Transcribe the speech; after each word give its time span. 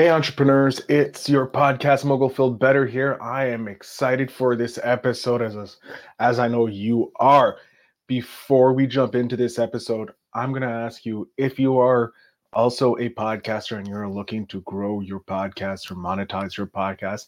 Hey, 0.00 0.08
entrepreneurs, 0.08 0.80
it's 0.88 1.28
your 1.28 1.46
podcast 1.46 2.06
mogul 2.06 2.30
Phil 2.30 2.52
Better 2.52 2.86
here. 2.86 3.18
I 3.20 3.44
am 3.48 3.68
excited 3.68 4.30
for 4.30 4.56
this 4.56 4.78
episode 4.82 5.42
as, 5.42 5.76
as 6.18 6.38
I 6.38 6.48
know 6.48 6.68
you 6.68 7.12
are. 7.16 7.58
Before 8.06 8.72
we 8.72 8.86
jump 8.86 9.14
into 9.14 9.36
this 9.36 9.58
episode, 9.58 10.12
I'm 10.32 10.52
going 10.52 10.62
to 10.62 10.68
ask 10.68 11.04
you 11.04 11.28
if 11.36 11.58
you 11.58 11.78
are 11.78 12.14
also 12.54 12.96
a 12.96 13.10
podcaster 13.10 13.76
and 13.76 13.86
you're 13.86 14.08
looking 14.08 14.46
to 14.46 14.62
grow 14.62 15.00
your 15.00 15.20
podcast 15.20 15.90
or 15.90 15.96
monetize 15.96 16.56
your 16.56 16.68
podcast, 16.68 17.26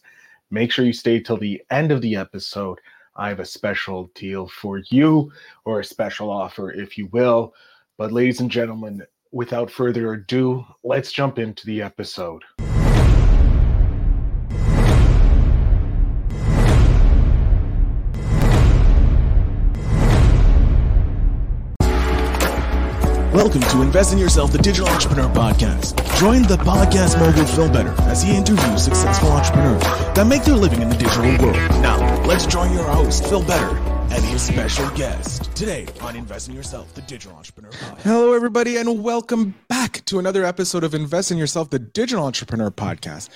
make 0.49 0.71
sure 0.71 0.83
you 0.83 0.93
stay 0.93 1.19
till 1.19 1.37
the 1.37 1.61
end 1.69 1.91
of 1.91 2.01
the 2.01 2.15
episode. 2.15 2.79
I 3.15 3.29
have 3.29 3.39
a 3.39 3.45
special 3.45 4.09
deal 4.15 4.47
for 4.47 4.79
you 4.89 5.31
or 5.65 5.81
a 5.81 5.85
special 5.85 6.31
offer, 6.31 6.71
if 6.71 6.97
you 6.97 7.05
will. 7.09 7.53
But, 7.99 8.11
ladies 8.11 8.39
and 8.39 8.49
gentlemen, 8.49 9.05
without 9.33 9.71
further 9.71 10.13
ado, 10.13 10.63
let's 10.83 11.11
jump 11.11 11.39
into 11.39 11.65
the 11.65 11.81
episode. 11.81 12.43
Welcome 23.33 23.61
to 23.61 23.81
Invest 23.81 24.13
in 24.13 24.19
Yourself, 24.19 24.51
the 24.51 24.59
Digital 24.59 24.87
Entrepreneur 24.87 25.27
Podcast. 25.33 25.97
Join 26.19 26.43
the 26.43 26.57
podcast 26.57 27.19
mogul 27.19 27.45
Phil 27.45 27.67
Better 27.67 27.89
as 28.03 28.21
he 28.21 28.37
interviews 28.37 28.83
successful 28.83 29.29
entrepreneurs 29.29 29.81
that 30.13 30.27
make 30.27 30.43
their 30.43 30.55
living 30.55 30.83
in 30.83 30.89
the 30.89 30.95
digital 30.95 31.23
world. 31.43 31.57
Now, 31.81 32.23
let's 32.25 32.45
join 32.45 32.71
your 32.71 32.83
host, 32.83 33.25
Phil 33.25 33.43
Better, 33.43 33.75
and 34.13 34.23
his 34.25 34.43
special 34.43 34.87
guest 34.91 35.55
today 35.55 35.87
on 35.99 36.15
Invest 36.15 36.47
in 36.47 36.53
Yourself, 36.53 36.93
the 36.93 37.01
Digital 37.01 37.35
Entrepreneur 37.35 37.71
Podcast. 37.71 38.01
Hello, 38.01 38.33
everybody, 38.33 38.77
and 38.77 39.03
welcome 39.03 39.55
back 39.69 40.05
to 40.05 40.19
another 40.19 40.45
episode 40.45 40.83
of 40.83 40.93
Invest 40.93 41.31
in 41.31 41.39
Yourself, 41.39 41.71
the 41.71 41.79
Digital 41.79 42.23
Entrepreneur 42.23 42.69
Podcast. 42.69 43.29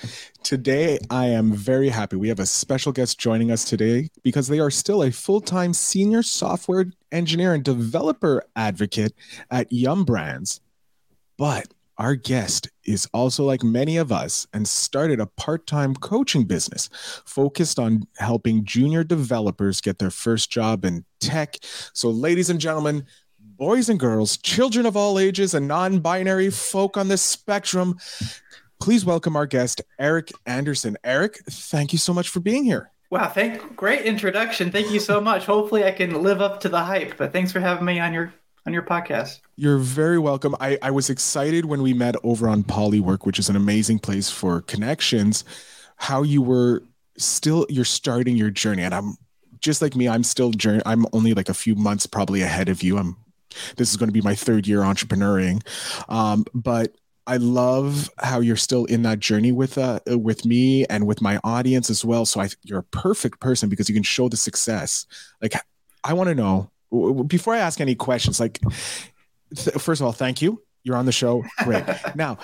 Today, 0.44 1.00
I 1.10 1.26
am 1.26 1.52
very 1.52 1.88
happy. 1.88 2.14
We 2.14 2.28
have 2.28 2.38
a 2.38 2.46
special 2.46 2.92
guest 2.92 3.18
joining 3.18 3.50
us 3.50 3.64
today 3.64 4.08
because 4.22 4.46
they 4.46 4.60
are 4.60 4.70
still 4.70 5.02
a 5.02 5.10
full 5.10 5.40
time 5.40 5.74
senior 5.74 6.22
software 6.22 6.92
engineer 7.10 7.54
and 7.54 7.64
developer 7.64 8.44
advocate 8.54 9.14
at 9.50 9.72
Yum 9.72 10.04
Brands. 10.04 10.60
But 11.36 11.74
our 11.98 12.14
guest 12.14 12.68
is 12.84 13.08
also 13.12 13.44
like 13.44 13.62
many 13.62 13.96
of 13.96 14.12
us 14.12 14.46
and 14.52 14.66
started 14.66 15.20
a 15.20 15.26
part-time 15.26 15.94
coaching 15.94 16.44
business 16.44 16.88
focused 17.26 17.78
on 17.78 18.06
helping 18.16 18.64
junior 18.64 19.02
developers 19.04 19.80
get 19.80 19.98
their 19.98 20.10
first 20.10 20.50
job 20.50 20.84
in 20.84 21.04
tech. 21.20 21.56
So 21.92 22.08
ladies 22.10 22.50
and 22.50 22.60
gentlemen, 22.60 23.04
boys 23.40 23.88
and 23.88 23.98
girls, 23.98 24.36
children 24.38 24.86
of 24.86 24.96
all 24.96 25.18
ages 25.18 25.54
and 25.54 25.66
non-binary 25.66 26.50
folk 26.50 26.96
on 26.96 27.08
the 27.08 27.18
spectrum, 27.18 27.98
please 28.80 29.04
welcome 29.04 29.34
our 29.34 29.46
guest 29.46 29.82
Erik 29.98 30.30
Andersen. 30.46 30.96
Erik, 31.02 31.38
thank 31.50 31.92
you 31.92 31.98
so 31.98 32.14
much 32.14 32.28
for 32.28 32.38
being 32.38 32.64
here. 32.64 32.92
Wow, 33.10 33.28
thank 33.28 33.74
great 33.74 34.02
introduction. 34.02 34.70
Thank 34.70 34.90
you 34.90 35.00
so 35.00 35.20
much. 35.20 35.46
Hopefully 35.46 35.82
I 35.84 35.92
can 35.92 36.22
live 36.22 36.40
up 36.40 36.60
to 36.60 36.68
the 36.68 36.80
hype. 36.80 37.16
But 37.16 37.32
thanks 37.32 37.50
for 37.50 37.58
having 37.58 37.86
me 37.86 37.98
on 37.98 38.12
your 38.12 38.32
on 38.68 38.74
your 38.74 38.82
podcast. 38.82 39.40
You're 39.56 39.78
very 39.78 40.18
welcome. 40.18 40.54
I, 40.60 40.78
I 40.82 40.90
was 40.90 41.08
excited 41.08 41.64
when 41.64 41.80
we 41.80 41.94
met 41.94 42.16
over 42.22 42.48
on 42.48 42.62
Polywork, 42.62 43.24
which 43.24 43.38
is 43.38 43.48
an 43.48 43.56
amazing 43.56 43.98
place 43.98 44.30
for 44.30 44.60
connections, 44.60 45.42
how 45.96 46.22
you 46.22 46.42
were 46.42 46.82
still 47.16 47.66
you're 47.70 47.86
starting 47.86 48.36
your 48.36 48.50
journey. 48.50 48.82
And 48.82 48.94
I'm 48.94 49.16
just 49.58 49.80
like 49.80 49.96
me, 49.96 50.06
I'm 50.06 50.22
still 50.22 50.50
journey 50.50 50.82
I'm 50.84 51.06
only 51.14 51.32
like 51.32 51.48
a 51.48 51.54
few 51.54 51.74
months 51.74 52.06
probably 52.06 52.42
ahead 52.42 52.68
of 52.68 52.82
you. 52.82 52.98
I'm 52.98 53.16
this 53.76 53.90
is 53.90 53.96
going 53.96 54.10
to 54.10 54.12
be 54.12 54.20
my 54.20 54.34
third 54.34 54.66
year 54.66 54.80
entrepreneuring. 54.80 55.66
Um, 56.10 56.44
but 56.52 56.94
I 57.26 57.38
love 57.38 58.10
how 58.18 58.40
you're 58.40 58.56
still 58.56 58.84
in 58.84 59.02
that 59.02 59.18
journey 59.18 59.50
with 59.50 59.78
uh 59.78 60.00
with 60.08 60.44
me 60.44 60.84
and 60.86 61.06
with 61.06 61.22
my 61.22 61.40
audience 61.42 61.88
as 61.88 62.04
well. 62.04 62.26
So 62.26 62.40
I 62.40 62.50
you're 62.62 62.80
a 62.80 62.82
perfect 62.82 63.40
person 63.40 63.70
because 63.70 63.88
you 63.88 63.94
can 63.94 64.04
show 64.04 64.28
the 64.28 64.36
success. 64.36 65.06
Like 65.40 65.54
I 66.04 66.12
want 66.12 66.28
to 66.28 66.34
know 66.34 66.70
before 67.26 67.54
I 67.54 67.58
ask 67.58 67.80
any 67.80 67.94
questions. 67.94 68.40
Like 68.40 68.60
th- 69.54 69.76
first 69.76 70.00
of 70.00 70.06
all, 70.06 70.12
thank 70.12 70.42
you. 70.42 70.62
You're 70.84 70.96
on 70.96 71.06
the 71.06 71.12
show. 71.12 71.44
Great. 71.64 71.84
now, 72.14 72.38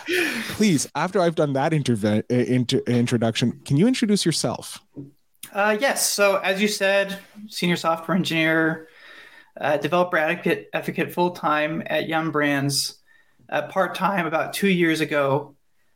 please, 0.51 0.89
after 0.95 1.21
I've 1.21 1.35
done 1.35 1.55
that 1.55 1.73
interve- 1.73 2.31
inter- 2.31 2.83
introduction, 2.87 3.61
can 3.65 3.77
you 3.77 3.87
introduce 3.87 4.27
yourself? 4.27 4.81
Uh, 5.53 5.77
yes. 5.81 6.09
So 6.09 6.37
as 6.37 6.61
you 6.61 6.69
said, 6.69 7.19
senior 7.49 7.77
software 7.77 8.17
engineer, 8.17 8.89
uh, 9.59 9.77
developer 9.77 10.17
advocate, 10.17 10.69
advocate 10.73 11.13
full 11.13 11.31
time 11.31 11.83
at 11.87 12.09
Yum 12.09 12.33
Brands 12.33 12.99
uh, 13.49 13.63
part 13.69 13.95
time 13.95 14.27
about 14.27 14.53
two 14.53 14.69
years 14.69 15.01
ago. 15.01 15.55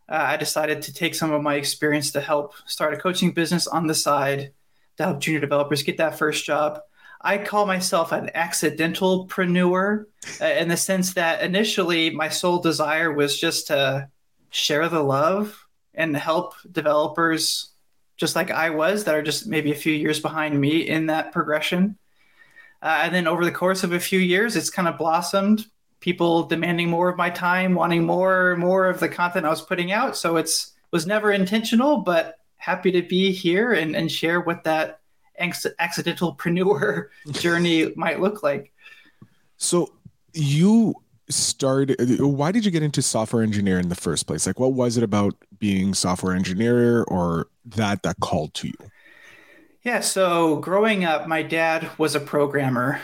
Uh, 0.09 0.15
I 0.15 0.37
decided 0.37 0.83
to 0.83 0.95
take 0.95 1.15
some 1.15 1.33
of 1.33 1.43
my 1.43 1.57
experience 1.57 2.13
to 2.13 2.21
help 2.21 2.55
start 2.67 2.95
a 2.95 2.97
coaching 2.97 3.33
business 3.33 3.67
on 3.67 3.87
the 3.87 3.95
side 3.95 4.53
to 4.97 5.05
help 5.05 5.21
junior 5.21 5.41
developers 5.41 5.83
get 5.83 5.99
that 5.99 6.19
first 6.19 6.45
job. 6.45 6.81
I 7.21 7.39
call 7.39 7.67
myself 7.67 8.13
an 8.13 8.31
accidental 8.35 9.27
preneur 9.27 10.07
uh, 10.41 10.45
in 10.45 10.69
the 10.69 10.77
sense 10.77 11.15
that 11.15 11.43
initially 11.43 12.11
my 12.11 12.29
sole 12.29 12.61
desire 12.61 13.13
was 13.13 13.39
just 13.39 13.69
to 13.69 14.09
share 14.51 14.89
the 14.89 15.03
love 15.03 15.67
and 15.95 16.17
help 16.17 16.55
developers 16.71 17.71
just 18.17 18.37
like 18.37 18.51
I 18.51 18.71
was 18.71 19.05
that 19.05 19.15
are 19.15 19.23
just 19.23 19.47
maybe 19.47 19.73
a 19.73 19.77
few 19.77 19.93
years 19.93 20.21
behind 20.21 20.61
me 20.61 20.89
in 20.89 21.07
that 21.07 21.33
progression. 21.33 21.99
Uh, 22.83 23.01
and 23.03 23.15
then 23.15 23.27
over 23.27 23.45
the 23.45 23.53
course 23.53 23.85
of 23.85 23.93
a 23.93 24.01
few 24.01 24.19
years, 24.19 24.57
it's 24.57 24.71
kind 24.71 24.89
of 24.89 24.99
blossomed 24.99 25.67
people 26.01 26.45
demanding 26.45 26.89
more 26.89 27.09
of 27.09 27.17
my 27.17 27.31
time, 27.31 27.75
wanting 27.75 28.05
more 28.05 28.57
more 28.57 28.89
of 28.89 29.01
the 29.01 29.09
content 29.09 29.47
I 29.47 29.51
was 29.51 29.63
putting 29.63 29.93
out. 29.93 30.17
So 30.17 30.37
it's 30.37 30.73
was 30.93 31.07
never 31.07 31.33
intentional, 31.33 31.99
but 31.99 32.39
happy 32.57 32.91
to 32.93 33.03
be 33.03 33.33
here 33.33 33.73
and, 33.73 33.95
and 33.95 34.11
share 34.11 34.41
what 34.41 34.65
that 34.65 34.98
accidental 35.39 36.35
preneur 36.35 37.09
journey 37.33 37.93
might 37.97 38.21
look 38.21 38.43
like. 38.43 38.73
So 39.57 39.93
you 40.33 40.95
started 41.31 41.95
why 42.21 42.51
did 42.51 42.65
you 42.65 42.71
get 42.71 42.83
into 42.83 43.03
software 43.03 43.43
engineer 43.43 43.79
in 43.79 43.91
the 43.91 43.95
first 43.95 44.27
place 44.27 44.47
like 44.47 44.59
what 44.59 44.73
was 44.73 44.97
it 44.97 45.03
about 45.03 45.35
being 45.59 45.93
software 45.93 46.35
engineer 46.35 47.03
or 47.03 47.49
that 47.67 48.03
that 48.03 48.17
called 48.21 48.55
to 48.55 48.67
you 48.67 48.75
yeah 49.83 50.01
so 50.01 50.57
growing 50.57 51.05
up 51.05 51.29
my 51.29 51.43
dad 51.43 51.87
was 51.99 52.15
a 52.15 52.21
programmer 52.21 52.99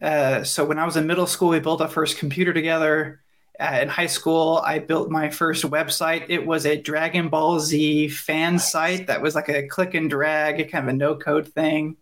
uh, 0.00 0.44
so 0.44 0.64
when 0.64 0.78
I 0.78 0.84
was 0.84 0.96
in 0.96 1.06
middle 1.06 1.26
school, 1.26 1.48
we 1.48 1.60
built 1.60 1.80
our 1.80 1.88
first 1.88 2.18
computer 2.18 2.52
together. 2.52 3.20
Uh, 3.60 3.80
in 3.82 3.88
high 3.88 4.06
school, 4.06 4.62
I 4.64 4.78
built 4.78 5.10
my 5.10 5.28
first 5.28 5.64
website. 5.64 6.24
It 6.28 6.46
was 6.46 6.64
a 6.64 6.80
Dragon 6.80 7.28
Ball 7.28 7.60
Z 7.60 8.08
fan 8.08 8.58
site 8.58 9.08
that 9.08 9.20
was 9.20 9.34
like 9.34 9.50
a 9.50 9.68
click 9.68 9.92
and 9.92 10.08
drag, 10.08 10.70
kind 10.70 10.88
of 10.88 10.94
a 10.94 10.96
no 10.96 11.14
code 11.14 11.48
thing. 11.48 11.96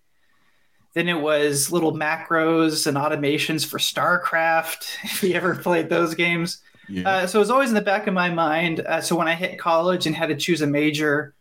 Then 0.95 1.09
it 1.09 1.21
was 1.21 1.73
little 1.73 1.93
macros 1.93 2.87
and 2.87 2.97
automations 2.97 3.67
for 3.67 3.79
StarCraft, 3.79 4.99
if 5.05 5.23
you 5.23 5.35
ever 5.35 5.57
played 5.57 5.89
those 5.89 6.15
games. 6.15 6.63
Yeah. 6.89 7.09
Uh, 7.09 7.27
so 7.27 7.39
it 7.39 7.41
was 7.41 7.51
always 7.51 7.71
in 7.71 7.75
the 7.75 7.81
back 7.81 8.07
of 8.07 8.15
my 8.15 8.31
mind. 8.31 8.81
Uh, 8.81 9.01
so 9.01 9.17
when 9.17 9.29
I 9.29 9.35
hit 9.35 9.59
college 9.59 10.07
and 10.07 10.15
had 10.15 10.29
to 10.29 10.37
choose 10.37 10.63
a 10.63 10.67
major, 10.67 11.35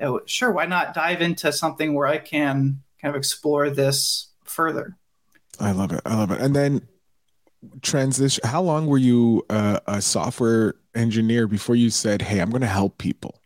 was, 0.00 0.22
sure, 0.24 0.50
why 0.50 0.66
not 0.66 0.94
dive 0.94 1.20
into 1.20 1.52
something 1.52 1.92
where 1.94 2.06
I 2.06 2.18
can 2.18 2.82
kind 3.00 3.14
of 3.14 3.18
explore 3.18 3.68
this 3.68 4.28
further? 4.44 4.96
I 5.60 5.72
love 5.72 5.92
it. 5.92 6.00
I 6.06 6.16
love 6.16 6.30
it. 6.30 6.40
And 6.40 6.56
then 6.56 6.88
transition. 7.82 8.46
How 8.46 8.62
long 8.62 8.86
were 8.86 8.98
you 8.98 9.44
uh, 9.50 9.80
a 9.86 10.02
software 10.02 10.74
engineer 10.94 11.46
before 11.46 11.76
you 11.76 11.90
said, 11.90 12.22
"Hey, 12.22 12.40
I'm 12.40 12.50
going 12.50 12.62
to 12.62 12.66
help 12.66 12.98
people"? 12.98 13.40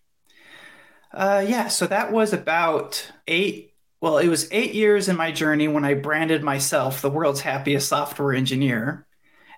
Uh, 1.13 1.45
yeah. 1.47 1.69
So 1.69 1.87
that 1.87 2.13
was 2.13 2.33
about 2.33 3.11
eight. 3.29 3.75
Well, 4.01 4.19
it 4.19 4.29
was 4.29 4.49
eight 4.53 4.75
years 4.75 5.09
in 5.09 5.17
my 5.17 5.33
journey 5.33 5.69
when 5.69 5.85
I 5.85 5.95
branded 5.95 6.43
myself 6.43 7.01
the 7.01 7.11
world's 7.11 7.41
happiest 7.41 7.89
software 7.89 8.35
engineer, 8.35 9.07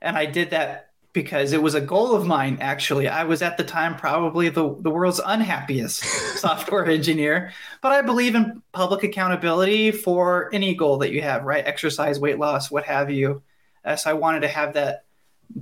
and 0.00 0.16
I 0.16 0.26
did 0.26 0.50
that 0.50 0.86
because 1.16 1.54
it 1.54 1.62
was 1.62 1.74
a 1.74 1.80
goal 1.80 2.14
of 2.14 2.26
mine 2.26 2.58
actually 2.60 3.08
i 3.08 3.24
was 3.24 3.40
at 3.40 3.56
the 3.56 3.64
time 3.64 3.96
probably 3.96 4.50
the, 4.50 4.76
the 4.80 4.90
world's 4.90 5.18
unhappiest 5.24 6.00
software 6.38 6.84
engineer 6.84 7.50
but 7.80 7.90
i 7.90 8.02
believe 8.02 8.34
in 8.34 8.62
public 8.72 9.02
accountability 9.02 9.90
for 9.90 10.50
any 10.52 10.74
goal 10.74 10.98
that 10.98 11.12
you 11.12 11.22
have 11.22 11.42
right 11.44 11.66
exercise 11.66 12.20
weight 12.20 12.38
loss 12.38 12.70
what 12.70 12.84
have 12.84 13.10
you 13.10 13.42
uh, 13.86 13.96
so 13.96 14.10
i 14.10 14.14
wanted 14.14 14.40
to 14.40 14.48
have 14.48 14.74
that 14.74 15.04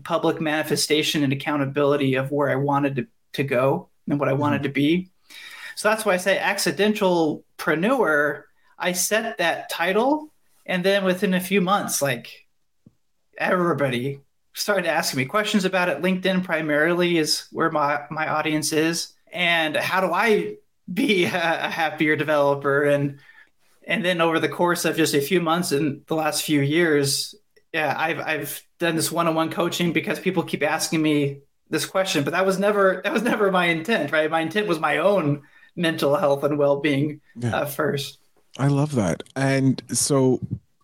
public 0.02 0.40
manifestation 0.40 1.22
and 1.22 1.32
accountability 1.32 2.14
of 2.14 2.30
where 2.30 2.50
i 2.50 2.56
wanted 2.56 2.96
to, 2.96 3.06
to 3.32 3.44
go 3.44 3.88
and 4.08 4.18
what 4.18 4.28
i 4.28 4.32
wanted 4.32 4.56
mm-hmm. 4.56 4.64
to 4.64 4.70
be 4.70 5.10
so 5.76 5.88
that's 5.88 6.04
why 6.04 6.14
i 6.14 6.16
say 6.16 6.38
accidental 6.38 7.44
preneur 7.58 8.44
i 8.78 8.92
set 8.92 9.38
that 9.38 9.68
title 9.68 10.32
and 10.66 10.84
then 10.84 11.04
within 11.04 11.34
a 11.34 11.40
few 11.40 11.60
months 11.60 12.00
like 12.02 12.46
everybody 13.38 14.20
started 14.54 14.86
asking 14.86 15.18
me 15.18 15.24
questions 15.26 15.64
about 15.64 15.88
it. 15.88 16.00
LinkedIn 16.00 16.44
primarily 16.44 17.18
is 17.18 17.46
where 17.50 17.70
my 17.70 18.04
my 18.10 18.28
audience 18.28 18.72
is, 18.72 19.12
and 19.32 19.76
how 19.76 20.00
do 20.00 20.12
I 20.12 20.56
be 20.92 21.24
a, 21.26 21.28
happier 21.28 22.16
developer? 22.16 22.84
And 22.84 23.18
and 23.86 24.04
then 24.04 24.20
over 24.20 24.38
the 24.38 24.48
course 24.48 24.84
of 24.84 24.96
just 24.96 25.14
a 25.14 25.20
few 25.20 25.40
months 25.40 25.72
in 25.72 26.02
the 26.06 26.14
last 26.14 26.42
few 26.42 26.60
years, 26.60 27.34
yeah, 27.74 27.92
I've 27.98 28.20
I've 28.20 28.62
done 28.78 28.94
this 28.94 29.10
one-on-one 29.10 29.50
coaching 29.50 29.92
because 29.92 30.20
people 30.20 30.44
keep 30.44 30.62
asking 30.62 31.02
me 31.02 31.40
this 31.68 31.84
question, 31.84 32.22
but 32.22 32.30
that 32.30 32.46
was 32.46 32.56
never 32.56 33.00
that 33.02 33.12
was 33.12 33.24
never 33.24 33.50
my 33.50 33.66
intent, 33.66 34.12
right? 34.12 34.30
My 34.30 34.40
intent 34.40 34.68
was 34.68 34.78
my 34.78 34.98
own 34.98 35.42
mental 35.74 36.14
health 36.14 36.44
and 36.44 36.56
well 36.56 36.78
being 36.78 37.20
yeah. 37.36 37.56
uh, 37.56 37.64
first. 37.64 38.18
I 38.58 38.68
love 38.68 38.94
that. 38.94 39.24
And 39.34 39.82
so 39.88 40.38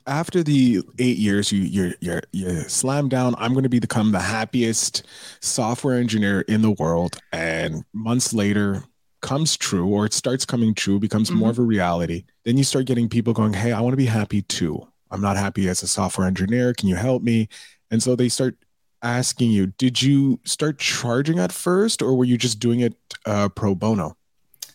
after 0.09 0.43
the 0.43 0.83
eight 0.99 1.17
years, 1.17 1.53
you 1.53 1.61
you 1.61 1.95
you 2.01 2.21
you 2.33 2.61
slam 2.63 3.09
down. 3.09 3.37
I'm 3.39 3.53
going 3.53 3.63
to 3.63 3.69
become 3.69 4.11
the 4.11 4.19
happiest 4.19 5.07
software 5.39 5.97
engineer 5.97 6.41
in 6.43 6.63
the 6.63 6.73
world. 6.73 7.19
And 7.33 7.85
months 7.93 8.33
later, 8.35 8.83
comes 9.21 9.57
true, 9.57 9.87
or 9.87 10.07
it 10.07 10.13
starts 10.13 10.45
coming 10.45 10.75
true, 10.75 10.99
becomes 10.99 11.31
mm-hmm. 11.31 11.39
more 11.39 11.51
of 11.51 11.61
a 11.61 11.63
reality. 11.63 12.25
Then 12.45 12.59
you 12.59 12.65
start 12.65 12.87
getting 12.87 13.09
people 13.09 13.33
going, 13.33 13.53
"Hey, 13.53 13.71
I 13.71 13.81
want 13.81 13.93
to 13.93 13.97
be 13.97 14.07
happy 14.07 14.43
too. 14.43 14.90
I'm 15.11 15.21
not 15.21 15.37
happy 15.37 15.69
as 15.69 15.83
a 15.83 15.89
software 15.89 16.27
engineer. 16.27 16.73
Can 16.75 16.89
you 16.89 16.97
help 16.97 17.23
me?" 17.23 17.49
And 17.91 18.03
so 18.03 18.17
they 18.17 18.29
start 18.29 18.57
asking 19.03 19.51
you. 19.51 19.67
Did 19.67 20.03
you 20.03 20.41
start 20.45 20.79
charging 20.79 21.39
at 21.39 21.53
first, 21.53 22.03
or 22.03 22.15
were 22.15 22.25
you 22.25 22.37
just 22.37 22.59
doing 22.61 22.81
it 22.81 22.95
uh, 23.27 23.49
pro 23.49 23.75
bono? 23.75 24.17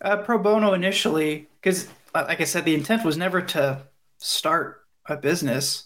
Uh, 0.01 0.17
pro 0.17 0.37
bono 0.37 0.73
initially, 0.73 1.47
because 1.61 1.87
like 2.13 2.41
I 2.41 2.45
said, 2.45 2.65
the 2.65 2.75
intent 2.75 3.03
was 3.03 3.17
never 3.17 3.41
to 3.41 3.81
start 4.17 4.81
a 5.07 5.17
business. 5.17 5.85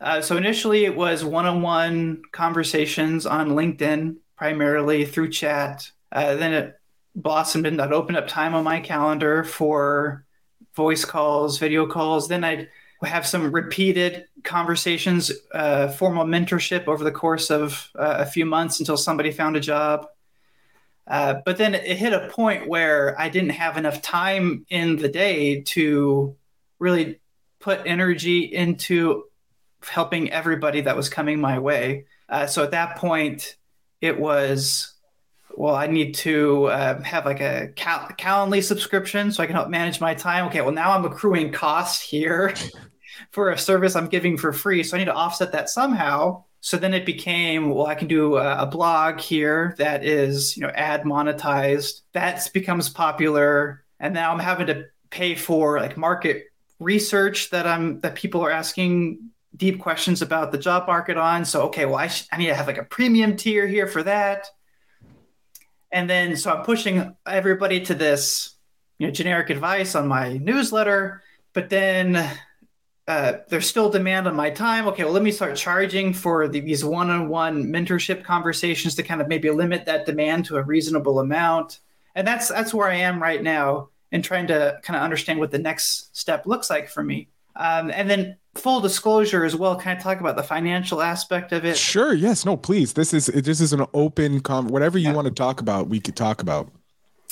Uh, 0.00 0.20
so 0.20 0.36
initially, 0.36 0.84
it 0.84 0.96
was 0.96 1.24
one-on-one 1.24 2.22
conversations 2.32 3.26
on 3.26 3.50
LinkedIn, 3.50 4.16
primarily 4.36 5.04
through 5.04 5.30
chat. 5.30 5.90
Uh, 6.10 6.34
then 6.36 6.52
it 6.54 6.80
blossomed 7.14 7.66
and 7.66 7.80
I'd 7.80 7.92
open 7.92 8.16
up 8.16 8.26
time 8.26 8.54
on 8.54 8.64
my 8.64 8.80
calendar 8.80 9.44
for 9.44 10.24
voice 10.74 11.04
calls, 11.04 11.58
video 11.58 11.86
calls. 11.86 12.28
Then 12.28 12.44
I'd 12.44 12.68
have 13.02 13.26
some 13.26 13.50
repeated 13.50 14.26
conversations, 14.44 15.32
uh, 15.54 15.88
formal 15.88 16.24
mentorship 16.24 16.86
over 16.86 17.02
the 17.02 17.12
course 17.12 17.50
of 17.50 17.90
uh, 17.98 18.16
a 18.18 18.26
few 18.26 18.44
months 18.44 18.78
until 18.78 18.96
somebody 18.96 19.30
found 19.30 19.56
a 19.56 19.60
job. 19.60 20.06
Uh, 21.06 21.36
but 21.44 21.56
then 21.56 21.74
it 21.74 21.96
hit 21.96 22.12
a 22.12 22.28
point 22.28 22.68
where 22.68 23.18
I 23.18 23.28
didn't 23.30 23.50
have 23.50 23.76
enough 23.76 24.00
time 24.02 24.64
in 24.68 24.96
the 24.96 25.08
day 25.08 25.62
to 25.62 26.36
really 26.78 27.20
put 27.58 27.80
energy 27.84 28.40
into 28.40 29.24
helping 29.82 30.30
everybody 30.30 30.82
that 30.82 30.96
was 30.96 31.08
coming 31.08 31.40
my 31.40 31.58
way. 31.58 32.04
Uh, 32.28 32.46
so 32.46 32.62
at 32.62 32.70
that 32.72 32.96
point, 32.96 33.56
it 34.00 34.20
was, 34.20 34.94
well, 35.56 35.74
I 35.74 35.88
need 35.88 36.14
to 36.16 36.66
uh, 36.66 37.02
have 37.02 37.24
like 37.26 37.40
a 37.40 37.72
Cal- 37.74 38.08
Calendly 38.18 38.62
subscription 38.62 39.32
so 39.32 39.42
I 39.42 39.46
can 39.46 39.56
help 39.56 39.68
manage 39.68 40.00
my 40.00 40.14
time. 40.14 40.46
Okay, 40.46 40.60
well, 40.60 40.72
now 40.72 40.92
I'm 40.92 41.04
accruing 41.04 41.50
costs 41.50 42.00
here 42.00 42.54
for 43.30 43.50
a 43.50 43.58
service 43.58 43.96
I'm 43.96 44.08
giving 44.08 44.36
for 44.36 44.52
free. 44.52 44.82
So 44.82 44.96
I 44.96 45.00
need 45.00 45.06
to 45.06 45.14
offset 45.14 45.52
that 45.52 45.68
somehow. 45.68 46.44
So 46.60 46.76
then 46.76 46.92
it 46.92 47.06
became, 47.06 47.70
well, 47.70 47.86
I 47.86 47.94
can 47.94 48.08
do 48.08 48.36
a, 48.36 48.62
a 48.62 48.66
blog 48.66 49.18
here 49.18 49.74
that 49.78 50.04
is, 50.04 50.56
you 50.56 50.62
know, 50.62 50.72
ad 50.74 51.04
monetized. 51.04 52.02
That 52.12 52.48
becomes 52.52 52.90
popular. 52.90 53.84
And 53.98 54.12
now 54.12 54.32
I'm 54.32 54.38
having 54.38 54.66
to 54.66 54.86
pay 55.10 55.34
for 55.34 55.80
like 55.80 55.96
market 55.96 56.46
research 56.78 57.50
that 57.50 57.66
I'm 57.66 58.00
that 58.00 58.14
people 58.14 58.42
are 58.42 58.50
asking 58.50 59.30
deep 59.56 59.80
questions 59.80 60.22
about 60.22 60.52
the 60.52 60.58
job 60.58 60.86
market 60.86 61.16
on. 61.16 61.44
So 61.44 61.62
okay, 61.64 61.84
well 61.84 61.96
I 61.96 62.08
sh- 62.08 62.26
I 62.32 62.38
need 62.38 62.46
to 62.46 62.54
have 62.54 62.66
like 62.66 62.78
a 62.78 62.84
premium 62.84 63.36
tier 63.36 63.66
here 63.66 63.86
for 63.86 64.02
that. 64.02 64.46
And 65.92 66.08
then 66.08 66.36
so 66.36 66.52
I'm 66.52 66.64
pushing 66.64 67.14
everybody 67.26 67.80
to 67.86 67.94
this 67.94 68.56
you 68.98 69.06
know 69.06 69.12
generic 69.12 69.50
advice 69.50 69.94
on 69.94 70.08
my 70.08 70.38
newsletter, 70.38 71.22
but 71.52 71.68
then 71.68 72.30
uh, 73.10 73.38
there's 73.48 73.68
still 73.68 73.90
demand 73.90 74.28
on 74.28 74.36
my 74.36 74.50
time. 74.50 74.86
Okay, 74.86 75.02
well 75.04 75.12
let 75.12 75.24
me 75.24 75.32
start 75.32 75.56
charging 75.56 76.14
for 76.14 76.46
the, 76.46 76.60
these 76.60 76.84
one-on-one 76.84 77.64
mentorship 77.64 78.22
conversations 78.22 78.94
to 78.94 79.02
kind 79.02 79.20
of 79.20 79.26
maybe 79.26 79.50
limit 79.50 79.84
that 79.86 80.06
demand 80.06 80.44
to 80.44 80.56
a 80.56 80.62
reasonable 80.62 81.18
amount. 81.18 81.80
And 82.14 82.24
that's 82.26 82.48
that's 82.48 82.72
where 82.72 82.88
I 82.88 82.94
am 83.08 83.20
right 83.20 83.42
now 83.42 83.88
and 84.12 84.22
trying 84.22 84.46
to 84.48 84.78
kind 84.84 84.96
of 84.96 85.02
understand 85.02 85.40
what 85.40 85.50
the 85.50 85.58
next 85.58 86.16
step 86.16 86.46
looks 86.46 86.70
like 86.70 86.88
for 86.88 87.02
me. 87.02 87.28
Um, 87.56 87.90
and 87.90 88.08
then 88.08 88.36
full 88.54 88.80
disclosure 88.80 89.44
as 89.44 89.56
well. 89.56 89.74
Can 89.74 89.96
I 89.96 90.00
talk 90.00 90.20
about 90.20 90.36
the 90.36 90.42
financial 90.42 91.02
aspect 91.02 91.52
of 91.52 91.64
it? 91.64 91.76
Sure. 91.76 92.14
Yes. 92.14 92.44
No. 92.44 92.56
Please. 92.56 92.92
This 92.92 93.12
is 93.12 93.26
this 93.26 93.60
is 93.60 93.72
an 93.72 93.86
open 93.92 94.40
com. 94.40 94.68
Whatever 94.68 94.98
you 94.98 95.08
yeah. 95.08 95.14
want 95.14 95.26
to 95.26 95.34
talk 95.34 95.60
about, 95.60 95.88
we 95.88 95.98
could 95.98 96.16
talk 96.16 96.42
about. 96.42 96.70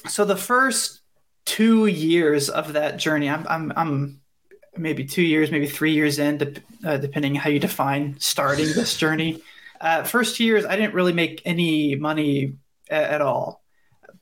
So 0.09 0.25
the 0.25 0.37
first 0.37 1.03
two 1.45 1.87
years 1.87 2.49
of 2.49 2.73
that 2.73 2.99
journey, 2.99 3.29
I'm 3.29 3.47
I'm, 3.49 3.73
I'm 3.77 4.21
maybe 4.77 5.05
two 5.05 5.23
years, 5.23 5.51
maybe 5.51 5.67
three 5.67 5.93
years 5.93 6.19
in, 6.19 6.39
de- 6.39 6.63
uh, 6.85 6.97
depending 6.97 7.35
how 7.35 7.51
you 7.51 7.59
define 7.59 8.17
starting 8.19 8.67
this 8.67 8.97
journey. 8.97 9.43
Uh, 9.81 10.03
first 10.03 10.37
two 10.37 10.45
years, 10.45 10.65
I 10.65 10.77
didn't 10.77 10.95
really 10.95 11.13
make 11.13 11.43
any 11.45 11.95
money 11.95 12.55
a- 12.91 13.13
at 13.13 13.21
all, 13.21 13.63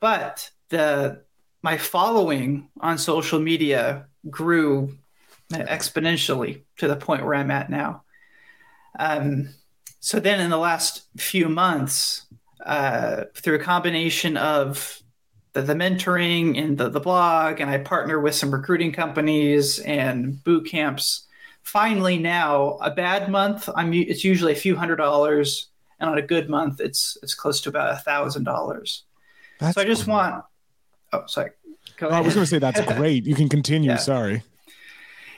but 0.01 0.51
the 0.69 1.23
my 1.63 1.79
following 1.79 2.69
on 2.81 2.99
social 2.99 3.41
media 3.41 4.07
grew 4.31 4.97
exponentially 5.53 6.63
to 6.77 6.87
the 6.87 6.97
point 6.97 7.25
where 7.25 7.35
I'm 7.35 7.51
at 7.51 7.71
now. 7.71 8.05
Um, 8.99 9.51
so 10.01 10.21
then, 10.21 10.41
in 10.41 10.51
the 10.51 10.59
last 10.59 11.03
few 11.17 11.49
months, 11.49 12.27
uh, 12.65 13.25
through 13.35 13.57
a 13.57 13.63
combination 13.63 14.37
of 14.37 15.03
the, 15.57 15.63
the 15.63 15.75
mentoring 15.75 16.63
and 16.63 16.77
the, 16.77 16.89
the 16.89 17.01
blog, 17.01 17.61
and 17.61 17.71
I 17.71 17.79
partner 17.79 18.21
with 18.21 18.35
some 18.35 18.51
recruiting 18.51 18.93
companies 18.93 19.79
and 19.81 20.43
boot 20.45 20.67
camps. 20.67 21.27
Finally, 21.63 22.19
now 22.19 22.79
a 22.81 22.91
bad 22.91 23.31
month, 23.31 23.69
I'm 23.75 23.93
it's 23.93 24.23
usually 24.23 24.53
a 24.53 24.57
few 24.57 24.77
hundred 24.77 24.97
dollars, 24.97 25.69
and 25.99 26.11
on 26.11 26.19
a 26.19 26.23
good 26.23 26.49
month, 26.49 26.81
it's 26.81 27.17
it's 27.23 27.35
close 27.35 27.61
to 27.63 27.71
about 27.71 27.93
a 27.93 27.97
thousand 27.97 28.45
dollars. 28.45 29.05
So 29.61 29.81
I 29.81 29.85
just 29.85 30.05
cool. 30.05 30.15
want 30.15 30.45
Oh, 31.13 31.25
sorry. 31.27 31.51
No, 32.01 32.09
I 32.09 32.21
was 32.21 32.35
going 32.35 32.45
to 32.45 32.51
say 32.51 32.59
that's 32.59 32.81
great. 32.97 33.25
You 33.25 33.35
can 33.35 33.49
continue. 33.49 33.91
Yeah. 33.91 33.97
Sorry. 33.97 34.43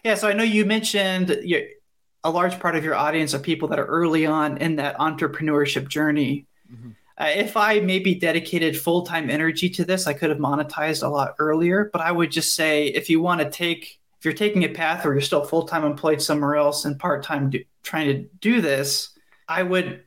Yeah. 0.05 0.15
So 0.17 0.29
I 0.29 0.33
know 0.33 0.43
you 0.43 0.65
mentioned 0.65 1.31
a 1.31 2.31
large 2.31 2.59
part 2.59 2.75
of 2.75 2.85
your 2.85 2.95
audience 2.95 3.35
are 3.35 3.39
people 3.39 3.69
that 3.69 3.79
are 3.79 3.87
early 3.87 4.27
on 4.27 4.59
in 4.59 4.77
that 4.77 4.99
entrepreneurship 4.99 5.89
journey. 5.89 6.47
Mm-hmm. 6.73 6.91
Uh, 7.19 7.33
if 7.35 7.57
I 7.57 7.81
maybe 7.81 8.15
dedicated 8.15 8.79
full 8.79 9.03
time 9.03 9.29
energy 9.29 9.69
to 9.71 9.85
this, 9.85 10.07
I 10.07 10.13
could 10.13 10.31
have 10.31 10.39
monetized 10.39 11.03
a 11.03 11.09
lot 11.09 11.35
earlier. 11.39 11.91
But 11.93 12.01
I 12.01 12.13
would 12.13 12.31
just 12.31 12.55
say 12.55 12.87
if 12.87 13.11
you 13.11 13.21
want 13.21 13.41
to 13.41 13.51
take, 13.51 13.99
if 14.19 14.25
you're 14.25 14.35
taking 14.35 14.65
a 14.65 14.69
path 14.69 15.05
where 15.05 15.15
you're 15.15 15.21
still 15.21 15.45
full 15.45 15.67
time 15.67 15.85
employed 15.85 16.23
somewhere 16.23 16.57
else 16.57 16.85
and 16.85 16.99
part 16.99 17.25
time 17.25 17.53
trying 17.83 18.07
to 18.07 18.29
do 18.41 18.61
this, 18.61 19.11
I 19.49 19.63
would 19.65 20.05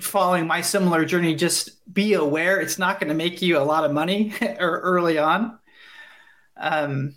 following 0.00 0.46
my 0.46 0.60
similar 0.60 1.04
journey, 1.04 1.34
just 1.34 1.70
be 1.92 2.14
aware 2.14 2.60
it's 2.60 2.78
not 2.78 3.00
going 3.00 3.08
to 3.08 3.14
make 3.14 3.42
you 3.42 3.58
a 3.58 3.60
lot 3.60 3.84
of 3.84 3.92
money 3.92 4.34
or 4.58 4.80
early 4.82 5.18
on. 5.18 5.58
Um, 6.56 7.14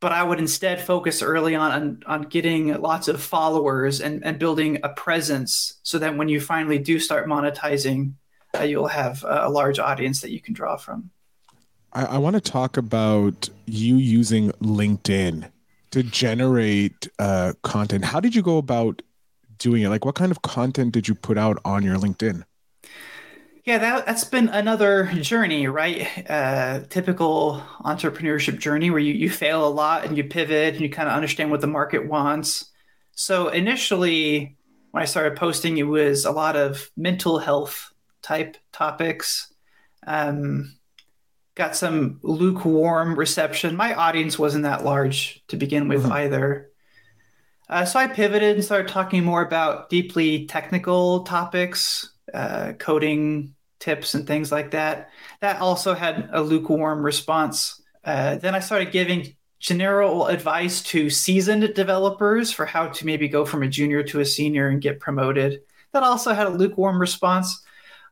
but 0.00 0.12
I 0.12 0.22
would 0.22 0.38
instead 0.38 0.80
focus 0.80 1.22
early 1.22 1.54
on, 1.54 1.72
on 1.72 2.02
on, 2.06 2.22
getting 2.22 2.80
lots 2.80 3.08
of 3.08 3.20
followers 3.20 4.00
and, 4.00 4.24
and 4.24 4.38
building 4.38 4.78
a 4.82 4.90
presence 4.90 5.80
so 5.82 5.98
that 5.98 6.16
when 6.16 6.28
you 6.28 6.40
finally 6.40 6.78
do 6.78 7.00
start 7.00 7.26
monetizing, 7.26 8.14
uh, 8.56 8.62
you'll 8.62 8.88
have 8.88 9.24
a 9.26 9.48
large 9.48 9.78
audience 9.78 10.20
that 10.20 10.30
you 10.30 10.40
can 10.40 10.54
draw 10.54 10.76
from. 10.76 11.10
I, 11.92 12.04
I 12.04 12.18
want 12.18 12.34
to 12.34 12.40
talk 12.40 12.76
about 12.76 13.48
you 13.66 13.96
using 13.96 14.50
LinkedIn 14.62 15.50
to 15.90 16.02
generate 16.02 17.08
uh, 17.18 17.54
content. 17.62 18.04
How 18.04 18.20
did 18.20 18.34
you 18.34 18.42
go 18.42 18.58
about 18.58 19.02
doing 19.58 19.82
it? 19.82 19.88
Like, 19.88 20.04
what 20.04 20.14
kind 20.14 20.30
of 20.30 20.42
content 20.42 20.92
did 20.92 21.08
you 21.08 21.14
put 21.14 21.38
out 21.38 21.58
on 21.64 21.82
your 21.82 21.96
LinkedIn? 21.96 22.44
Yeah, 23.64 23.78
that, 23.78 24.06
that's 24.06 24.24
been 24.24 24.48
another 24.48 25.04
journey, 25.20 25.66
right? 25.66 26.08
Uh, 26.28 26.80
typical 26.88 27.62
entrepreneurship 27.84 28.58
journey 28.58 28.90
where 28.90 29.00
you, 29.00 29.12
you 29.12 29.30
fail 29.30 29.66
a 29.66 29.68
lot 29.68 30.04
and 30.04 30.16
you 30.16 30.24
pivot 30.24 30.74
and 30.74 30.82
you 30.82 30.90
kind 30.90 31.08
of 31.08 31.14
understand 31.14 31.50
what 31.50 31.60
the 31.60 31.66
market 31.66 32.06
wants. 32.06 32.70
So, 33.12 33.48
initially, 33.48 34.56
when 34.92 35.02
I 35.02 35.06
started 35.06 35.36
posting, 35.36 35.78
it 35.78 35.84
was 35.84 36.24
a 36.24 36.30
lot 36.30 36.56
of 36.56 36.90
mental 36.96 37.38
health 37.38 37.92
type 38.22 38.56
topics. 38.72 39.52
Um, 40.06 40.78
got 41.54 41.76
some 41.76 42.20
lukewarm 42.22 43.18
reception. 43.18 43.76
My 43.76 43.92
audience 43.94 44.38
wasn't 44.38 44.62
that 44.62 44.84
large 44.84 45.42
to 45.48 45.56
begin 45.56 45.88
with 45.88 46.04
mm-hmm. 46.04 46.12
either. 46.12 46.70
Uh, 47.68 47.84
so 47.84 47.98
I 47.98 48.06
pivoted 48.06 48.56
and 48.56 48.64
started 48.64 48.88
talking 48.88 49.24
more 49.24 49.42
about 49.42 49.90
deeply 49.90 50.46
technical 50.46 51.24
topics, 51.24 52.12
uh, 52.34 52.72
coding 52.78 53.54
tips, 53.78 54.14
and 54.14 54.26
things 54.26 54.50
like 54.50 54.72
that. 54.72 55.10
That 55.40 55.60
also 55.60 55.94
had 55.94 56.28
a 56.32 56.42
lukewarm 56.42 57.04
response. 57.04 57.80
Uh, 58.04 58.36
then 58.36 58.54
I 58.54 58.60
started 58.60 58.90
giving 58.92 59.36
general 59.60 60.26
advice 60.26 60.82
to 60.82 61.10
seasoned 61.10 61.74
developers 61.74 62.52
for 62.52 62.64
how 62.64 62.88
to 62.88 63.06
maybe 63.06 63.28
go 63.28 63.44
from 63.44 63.62
a 63.62 63.68
junior 63.68 64.02
to 64.04 64.20
a 64.20 64.24
senior 64.24 64.68
and 64.68 64.80
get 64.80 65.00
promoted. 65.00 65.60
That 65.92 66.02
also 66.02 66.32
had 66.32 66.46
a 66.46 66.50
lukewarm 66.50 67.00
response. 67.00 67.64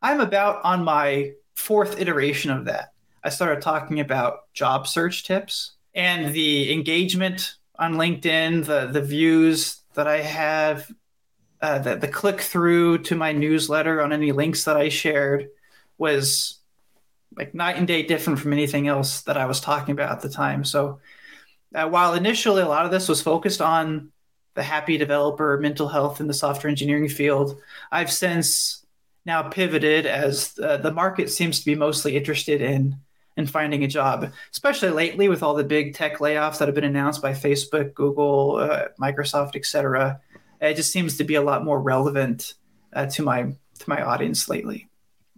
I'm 0.02 0.20
about 0.20 0.64
on 0.64 0.84
my 0.84 1.32
fourth 1.54 2.00
iteration 2.00 2.50
of 2.50 2.64
that. 2.66 2.92
I 3.22 3.28
started 3.28 3.62
talking 3.62 4.00
about 4.00 4.52
job 4.52 4.86
search 4.86 5.24
tips 5.24 5.72
and 5.94 6.32
the 6.32 6.72
engagement 6.72 7.54
on 7.78 7.94
LinkedIn, 7.94 8.66
the 8.66 8.86
the 8.86 9.02
views 9.02 9.82
that 9.94 10.06
I 10.06 10.20
have 10.20 10.90
uh, 11.60 11.78
the, 11.78 11.96
the 11.96 12.08
click 12.08 12.40
through 12.40 12.98
to 12.98 13.14
my 13.14 13.32
newsletter 13.32 14.02
on 14.02 14.12
any 14.12 14.32
links 14.32 14.64
that 14.64 14.76
I 14.76 14.88
shared 14.88 15.48
was 15.98 16.58
like 17.36 17.54
night 17.54 17.76
and 17.76 17.86
day 17.86 18.02
different 18.02 18.38
from 18.38 18.52
anything 18.52 18.88
else 18.88 19.22
that 19.22 19.36
I 19.36 19.46
was 19.46 19.60
talking 19.60 19.92
about 19.92 20.12
at 20.12 20.20
the 20.20 20.28
time. 20.28 20.64
So 20.64 21.00
uh, 21.74 21.88
while 21.88 22.14
initially 22.14 22.62
a 22.62 22.68
lot 22.68 22.84
of 22.84 22.90
this 22.90 23.08
was 23.08 23.22
focused 23.22 23.60
on 23.60 24.10
the 24.54 24.62
happy 24.62 24.96
developer, 24.96 25.58
mental 25.58 25.88
health 25.88 26.20
in 26.20 26.26
the 26.26 26.34
software 26.34 26.70
engineering 26.70 27.08
field, 27.08 27.58
I've 27.92 28.10
since 28.10 28.84
now 29.24 29.42
pivoted 29.48 30.06
as 30.06 30.58
uh, 30.62 30.78
the 30.78 30.92
market 30.92 31.30
seems 31.30 31.58
to 31.58 31.66
be 31.66 31.74
mostly 31.74 32.16
interested 32.16 32.60
in 32.60 32.96
in 33.36 33.46
finding 33.46 33.84
a 33.84 33.88
job, 33.88 34.32
especially 34.50 34.88
lately 34.88 35.28
with 35.28 35.42
all 35.42 35.54
the 35.54 35.64
big 35.64 35.94
tech 35.94 36.18
layoffs 36.18 36.58
that 36.58 36.68
have 36.68 36.74
been 36.74 36.84
announced 36.84 37.20
by 37.20 37.32
Facebook, 37.32 37.92
Google, 37.92 38.56
uh, 38.56 38.86
Microsoft, 38.98 39.56
etc. 39.56 40.18
It 40.60 40.74
just 40.74 40.92
seems 40.92 41.16
to 41.18 41.24
be 41.24 41.34
a 41.34 41.42
lot 41.42 41.64
more 41.64 41.80
relevant 41.80 42.54
uh, 42.92 43.06
to 43.06 43.22
my 43.22 43.42
to 43.78 43.88
my 43.88 44.02
audience 44.02 44.48
lately. 44.48 44.88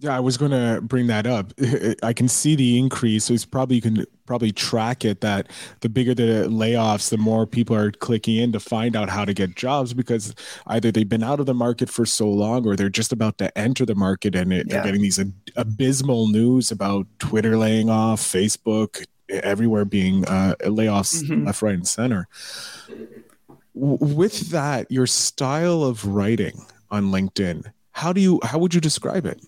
Yeah, 0.00 0.16
I 0.16 0.20
was 0.20 0.36
going 0.36 0.52
to 0.52 0.80
bring 0.80 1.08
that 1.08 1.26
up. 1.26 1.52
I 2.04 2.12
can 2.12 2.28
see 2.28 2.54
the 2.54 2.78
increase. 2.78 3.24
So 3.24 3.34
it's 3.34 3.44
probably 3.44 3.76
you 3.76 3.82
can 3.82 4.06
probably 4.26 4.52
track 4.52 5.04
it 5.04 5.22
that 5.22 5.50
the 5.80 5.88
bigger 5.88 6.14
the 6.14 6.46
layoffs, 6.48 7.10
the 7.10 7.18
more 7.18 7.46
people 7.46 7.74
are 7.74 7.90
clicking 7.90 8.36
in 8.36 8.52
to 8.52 8.60
find 8.60 8.94
out 8.94 9.08
how 9.08 9.24
to 9.24 9.34
get 9.34 9.56
jobs 9.56 9.94
because 9.94 10.36
either 10.68 10.92
they've 10.92 11.08
been 11.08 11.24
out 11.24 11.40
of 11.40 11.46
the 11.46 11.54
market 11.54 11.90
for 11.90 12.06
so 12.06 12.28
long 12.28 12.64
or 12.64 12.76
they're 12.76 12.88
just 12.88 13.12
about 13.12 13.38
to 13.38 13.58
enter 13.58 13.84
the 13.84 13.96
market 13.96 14.36
and 14.36 14.52
it, 14.52 14.66
yeah. 14.68 14.74
they're 14.74 14.84
getting 14.84 15.02
these 15.02 15.18
abysmal 15.56 16.28
news 16.28 16.70
about 16.70 17.06
Twitter 17.18 17.56
laying 17.56 17.90
off, 17.90 18.20
Facebook, 18.20 19.04
everywhere 19.28 19.84
being 19.84 20.24
uh, 20.26 20.54
layoffs 20.60 21.24
mm-hmm. 21.24 21.46
left, 21.46 21.60
right, 21.60 21.74
and 21.74 21.88
center. 21.88 22.28
With 23.80 24.50
that, 24.50 24.90
your 24.90 25.06
style 25.06 25.84
of 25.84 26.04
writing 26.04 26.66
on 26.90 27.06
LinkedIn, 27.06 27.72
how 27.92 28.12
do 28.12 28.20
you 28.20 28.40
how 28.42 28.58
would 28.58 28.74
you 28.74 28.80
describe 28.80 29.24
it? 29.26 29.40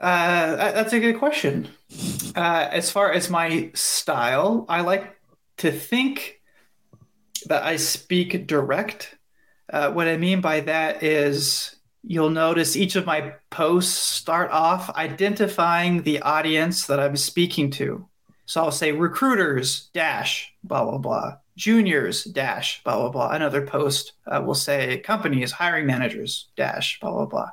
Uh, 0.00 0.56
that's 0.56 0.94
a 0.94 1.00
good 1.00 1.18
question. 1.18 1.68
Uh, 2.34 2.68
as 2.70 2.90
far 2.90 3.12
as 3.12 3.28
my 3.28 3.70
style, 3.74 4.64
I 4.68 4.80
like 4.80 5.14
to 5.58 5.70
think 5.70 6.40
that 7.46 7.62
I 7.64 7.76
speak 7.76 8.46
direct. 8.46 9.16
Uh, 9.70 9.92
what 9.92 10.08
I 10.08 10.16
mean 10.16 10.40
by 10.40 10.60
that 10.60 11.02
is 11.02 11.76
you'll 12.02 12.30
notice 12.30 12.76
each 12.76 12.96
of 12.96 13.04
my 13.04 13.34
posts 13.50 13.94
start 13.94 14.50
off 14.50 14.88
identifying 14.96 16.02
the 16.02 16.22
audience 16.22 16.86
that 16.86 16.98
I'm 16.98 17.16
speaking 17.16 17.70
to. 17.72 18.08
So 18.46 18.62
I'll 18.62 18.72
say 18.72 18.92
recruiters 18.92 19.90
dash 19.92 20.52
blah 20.64 20.84
blah 20.84 20.98
blah, 20.98 21.36
juniors 21.56 22.24
dash 22.24 22.82
blah 22.84 22.96
blah 22.98 23.10
blah. 23.10 23.30
Another 23.30 23.66
post 23.66 24.12
uh, 24.26 24.42
will 24.44 24.54
say 24.54 24.98
companies 24.98 25.52
hiring 25.52 25.86
managers 25.86 26.48
dash 26.56 26.98
blah 27.00 27.12
blah 27.12 27.26
blah. 27.26 27.50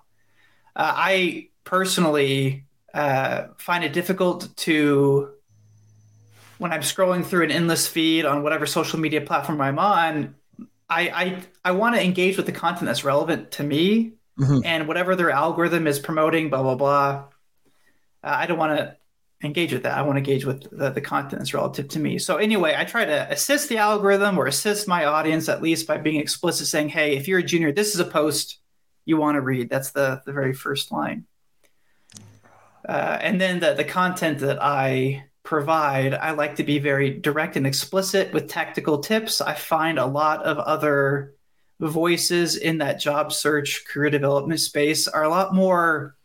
Uh, 0.76 0.94
I 0.96 1.50
personally 1.64 2.66
uh, 2.94 3.48
find 3.58 3.84
it 3.84 3.94
difficult 3.94 4.56
to 4.58 5.32
when 6.58 6.72
I'm 6.74 6.82
scrolling 6.82 7.26
through 7.26 7.44
an 7.44 7.52
endless 7.52 7.88
feed 7.88 8.26
on 8.26 8.44
whatever 8.44 8.66
social 8.66 9.00
media 9.00 9.22
platform 9.22 9.62
I'm 9.62 9.80
on. 9.80 10.36
I 10.90 11.10
I, 11.10 11.44
I 11.66 11.72
want 11.72 11.96
to 11.96 12.04
engage 12.04 12.38
with 12.38 12.46
the 12.46 12.52
content 12.52 12.86
that's 12.86 13.04
relevant 13.04 13.52
to 13.52 13.64
me, 13.64 14.14
mm-hmm. 14.40 14.60
and 14.64 14.88
whatever 14.88 15.16
their 15.16 15.32
algorithm 15.32 15.88
is 15.88 16.00
promoting, 16.00 16.50
blah 16.50 16.64
blah 16.64 16.76
blah. 16.76 17.26
Uh, 18.24 18.36
I 18.42 18.46
don't 18.46 18.58
want 18.58 18.78
to 18.78 18.96
engage 19.44 19.72
with 19.72 19.84
that. 19.84 19.98
I 19.98 20.02
want 20.02 20.16
to 20.16 20.20
engage 20.20 20.46
with 20.46 20.68
the, 20.76 20.90
the 20.90 21.02
content 21.02 21.40
that's 21.40 21.54
relative 21.54 21.88
to 21.90 22.00
me. 22.00 22.18
So 22.18 22.38
anyway, 22.38 22.76
I 22.78 22.86
try 22.86 23.06
to 23.06 23.32
assist 23.32 23.70
the 23.70 23.78
algorithm 23.78 24.38
or 24.38 24.48
assist 24.48 24.88
my 24.88 25.06
audience 25.06 25.48
at 25.48 25.62
least 25.62 25.88
by 25.88 25.98
being 25.98 26.20
explicit, 26.20 26.68
saying, 26.68 26.90
"Hey, 26.90 27.16
if 27.16 27.28
you're 27.28 27.40
a 27.40 27.44
junior, 27.44 27.72
this 27.72 27.94
is 27.94 28.00
a 28.00 28.06
post 28.06 28.60
you 29.06 29.18
want 29.18 29.36
to 29.36 29.42
read." 29.42 29.70
That's 29.70 29.92
the 29.92 30.22
the 30.26 30.34
very 30.34 30.54
first 30.54 30.92
line. 30.92 31.26
Uh, 32.88 33.18
and 33.22 33.40
then 33.40 33.60
the, 33.60 33.74
the 33.74 33.84
content 33.84 34.40
that 34.40 34.64
I 34.64 35.26
provide, 35.44 36.14
I 36.14 36.32
like 36.32 36.56
to 36.58 36.64
be 36.64 36.80
very 36.80 37.10
direct 37.10 37.58
and 37.58 37.68
explicit 37.68 38.34
with 38.34 38.48
tactical 38.50 39.00
tips. 39.00 39.42
I 39.42 39.54
find 39.54 40.00
a 40.00 40.06
lot 40.06 40.44
of 40.44 40.58
other 40.58 41.36
voices 41.80 42.56
in 42.56 42.80
that 42.80 43.00
job 43.00 43.32
search 43.32 43.86
career 43.86 44.10
development 44.10 44.60
space 44.60 45.08
are 45.08 45.24
a 45.24 45.30
lot 45.30 45.54
more 45.54 46.16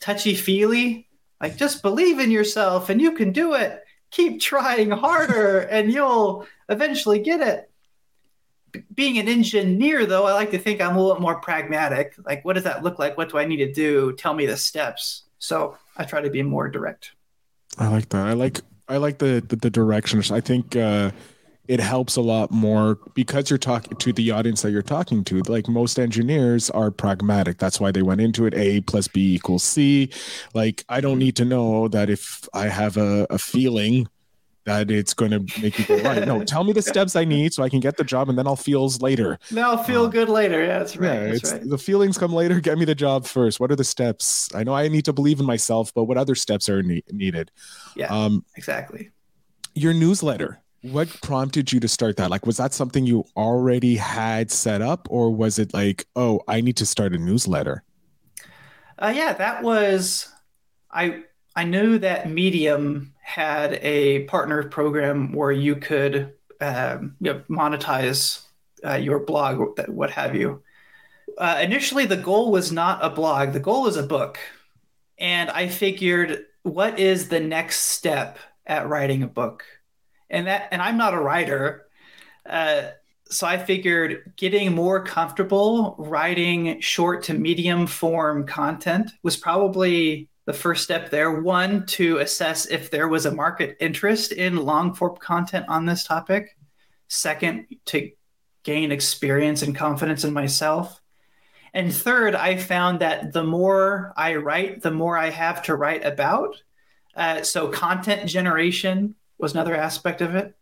touchy 0.00 0.34
feely. 0.34 1.08
Like, 1.42 1.56
just 1.56 1.82
believe 1.82 2.20
in 2.20 2.30
yourself 2.30 2.88
and 2.88 3.00
you 3.00 3.12
can 3.12 3.32
do 3.32 3.54
it. 3.54 3.82
Keep 4.12 4.40
trying 4.40 4.90
harder 4.90 5.58
and 5.70 5.92
you'll 5.92 6.46
eventually 6.68 7.18
get 7.18 7.40
it. 7.40 7.68
Being 8.94 9.18
an 9.18 9.28
engineer, 9.28 10.06
though, 10.06 10.24
I 10.24 10.32
like 10.32 10.52
to 10.52 10.58
think 10.58 10.80
I'm 10.80 10.96
a 10.96 11.02
little 11.02 11.20
more 11.20 11.40
pragmatic. 11.40 12.14
Like, 12.24 12.42
what 12.44 12.54
does 12.54 12.64
that 12.64 12.82
look 12.82 12.98
like? 12.98 13.18
What 13.18 13.28
do 13.28 13.36
I 13.36 13.44
need 13.44 13.58
to 13.58 13.70
do? 13.70 14.14
Tell 14.14 14.32
me 14.32 14.46
the 14.46 14.56
steps. 14.56 15.24
So 15.38 15.76
I 15.96 16.04
try 16.04 16.22
to 16.22 16.30
be 16.30 16.42
more 16.42 16.68
direct. 16.68 17.12
I 17.76 17.88
like 17.88 18.08
that. 18.10 18.26
I 18.26 18.32
like 18.32 18.60
I 18.88 18.98
like 18.98 19.18
the 19.18 19.44
the, 19.46 19.56
the 19.56 19.70
directions. 19.70 20.30
I 20.30 20.40
think 20.40 20.76
uh, 20.76 21.10
it 21.68 21.80
helps 21.80 22.16
a 22.16 22.20
lot 22.20 22.50
more 22.50 22.98
because 23.14 23.48
you're 23.48 23.58
talking 23.58 23.96
to 23.96 24.12
the 24.12 24.30
audience 24.30 24.62
that 24.62 24.72
you're 24.72 24.82
talking 24.82 25.22
to. 25.24 25.40
Like 25.42 25.68
most 25.68 25.98
engineers 25.98 26.70
are 26.70 26.90
pragmatic. 26.90 27.58
That's 27.58 27.80
why 27.80 27.92
they 27.92 28.02
went 28.02 28.20
into 28.20 28.46
it. 28.46 28.54
A 28.54 28.80
plus 28.80 29.08
B 29.08 29.34
equals 29.34 29.62
C. 29.62 30.10
Like 30.54 30.84
I 30.88 31.00
don't 31.00 31.18
need 31.18 31.36
to 31.36 31.44
know 31.44 31.88
that 31.88 32.10
if 32.10 32.48
I 32.52 32.66
have 32.66 32.96
a, 32.96 33.26
a 33.30 33.38
feeling 33.38 34.08
that 34.64 34.90
it's 34.90 35.12
going 35.12 35.30
to 35.32 35.60
make 35.60 35.78
you 35.78 35.84
go 35.84 36.02
right. 36.02 36.26
No, 36.26 36.44
tell 36.44 36.64
me 36.64 36.72
the 36.72 36.82
steps 36.82 37.16
I 37.16 37.24
need 37.24 37.52
so 37.52 37.62
I 37.62 37.68
can 37.68 37.80
get 37.80 37.96
the 37.96 38.04
job, 38.04 38.28
and 38.28 38.38
then 38.38 38.46
I'll 38.46 38.56
feels 38.56 39.00
later. 39.02 39.38
Then 39.50 39.64
I'll 39.64 39.82
feel 39.82 40.04
uh, 40.04 40.08
good 40.08 40.28
later. 40.28 40.60
Yeah, 40.60 40.78
that's 40.78 40.96
right. 40.96 41.14
Yeah, 41.14 41.26
that's 41.26 41.42
it's 41.42 41.52
right. 41.52 41.68
the 41.68 41.78
feelings 41.78 42.18
come 42.18 42.32
later. 42.32 42.60
Get 42.60 42.78
me 42.78 42.84
the 42.84 42.94
job 42.94 43.26
first. 43.26 43.60
What 43.60 43.72
are 43.72 43.76
the 43.76 43.84
steps? 43.84 44.48
I 44.54 44.62
know 44.62 44.74
I 44.74 44.88
need 44.88 45.04
to 45.06 45.12
believe 45.12 45.40
in 45.40 45.46
myself, 45.46 45.92
but 45.94 46.04
what 46.04 46.16
other 46.16 46.34
steps 46.34 46.68
are 46.68 46.82
ne- 46.82 47.02
needed? 47.10 47.50
Yeah, 47.96 48.06
um, 48.06 48.44
exactly. 48.56 49.10
Your 49.74 49.94
newsletter. 49.94 50.61
What 50.82 51.08
prompted 51.22 51.72
you 51.72 51.80
to 51.80 51.88
start 51.88 52.16
that? 52.16 52.30
Like, 52.30 52.44
was 52.44 52.56
that 52.56 52.74
something 52.74 53.06
you 53.06 53.24
already 53.36 53.96
had 53.96 54.50
set 54.50 54.82
up, 54.82 55.06
or 55.10 55.30
was 55.30 55.58
it 55.58 55.72
like, 55.72 56.06
oh, 56.16 56.40
I 56.48 56.60
need 56.60 56.76
to 56.78 56.86
start 56.86 57.14
a 57.14 57.18
newsletter? 57.18 57.84
Uh, 58.98 59.12
yeah, 59.14 59.32
that 59.32 59.62
was. 59.62 60.28
I 60.90 61.22
I 61.54 61.64
knew 61.64 61.98
that 61.98 62.30
Medium 62.30 63.14
had 63.22 63.74
a 63.82 64.24
partner 64.24 64.62
program 64.64 65.32
where 65.32 65.52
you 65.52 65.76
could 65.76 66.32
um, 66.60 67.16
you 67.20 67.32
know, 67.32 67.42
monetize 67.50 68.42
uh, 68.84 68.94
your 68.94 69.20
blog, 69.20 69.78
what 69.88 70.10
have 70.10 70.34
you. 70.34 70.62
Uh, 71.38 71.58
initially, 71.60 72.06
the 72.06 72.16
goal 72.16 72.50
was 72.50 72.72
not 72.72 73.04
a 73.04 73.10
blog, 73.10 73.52
the 73.52 73.60
goal 73.60 73.82
was 73.82 73.96
a 73.96 74.02
book. 74.02 74.38
And 75.18 75.50
I 75.50 75.68
figured, 75.68 76.46
what 76.62 76.98
is 76.98 77.28
the 77.28 77.40
next 77.40 77.80
step 77.80 78.38
at 78.66 78.88
writing 78.88 79.22
a 79.22 79.28
book? 79.28 79.64
And 80.32 80.48
that, 80.48 80.68
and 80.72 80.82
I'm 80.82 80.96
not 80.96 81.14
a 81.14 81.20
writer. 81.20 81.86
Uh, 82.44 82.88
so 83.30 83.46
I 83.46 83.56
figured 83.56 84.32
getting 84.36 84.74
more 84.74 85.04
comfortable 85.04 85.94
writing 85.98 86.80
short 86.80 87.24
to 87.24 87.34
medium 87.34 87.86
form 87.86 88.46
content 88.46 89.10
was 89.22 89.36
probably 89.36 90.28
the 90.44 90.52
first 90.52 90.82
step 90.82 91.10
there. 91.10 91.40
One 91.40 91.86
to 91.86 92.18
assess 92.18 92.66
if 92.66 92.90
there 92.90 93.08
was 93.08 93.26
a 93.26 93.34
market 93.34 93.76
interest 93.80 94.32
in 94.32 94.56
long 94.56 94.94
form 94.94 95.16
content 95.16 95.66
on 95.68 95.86
this 95.86 96.04
topic. 96.04 96.56
Second 97.08 97.66
to 97.86 98.10
gain 98.64 98.92
experience 98.92 99.62
and 99.62 99.74
confidence 99.74 100.24
in 100.24 100.32
myself. 100.32 101.00
And 101.74 101.92
third 101.92 102.34
i 102.34 102.56
found 102.56 103.00
that 103.00 103.32
the 103.32 103.44
more 103.44 104.12
i 104.16 104.34
write 104.34 104.82
the 104.82 104.90
more 104.90 105.16
i 105.16 105.30
have 105.30 105.62
to 105.64 105.74
write 105.74 106.04
about. 106.04 106.60
Uh, 107.14 107.42
so 107.42 107.68
content 107.68 108.28
generation 108.28 109.14
was 109.42 109.52
another 109.52 109.76
aspect 109.76 110.20
of 110.20 110.34
it 110.34 110.56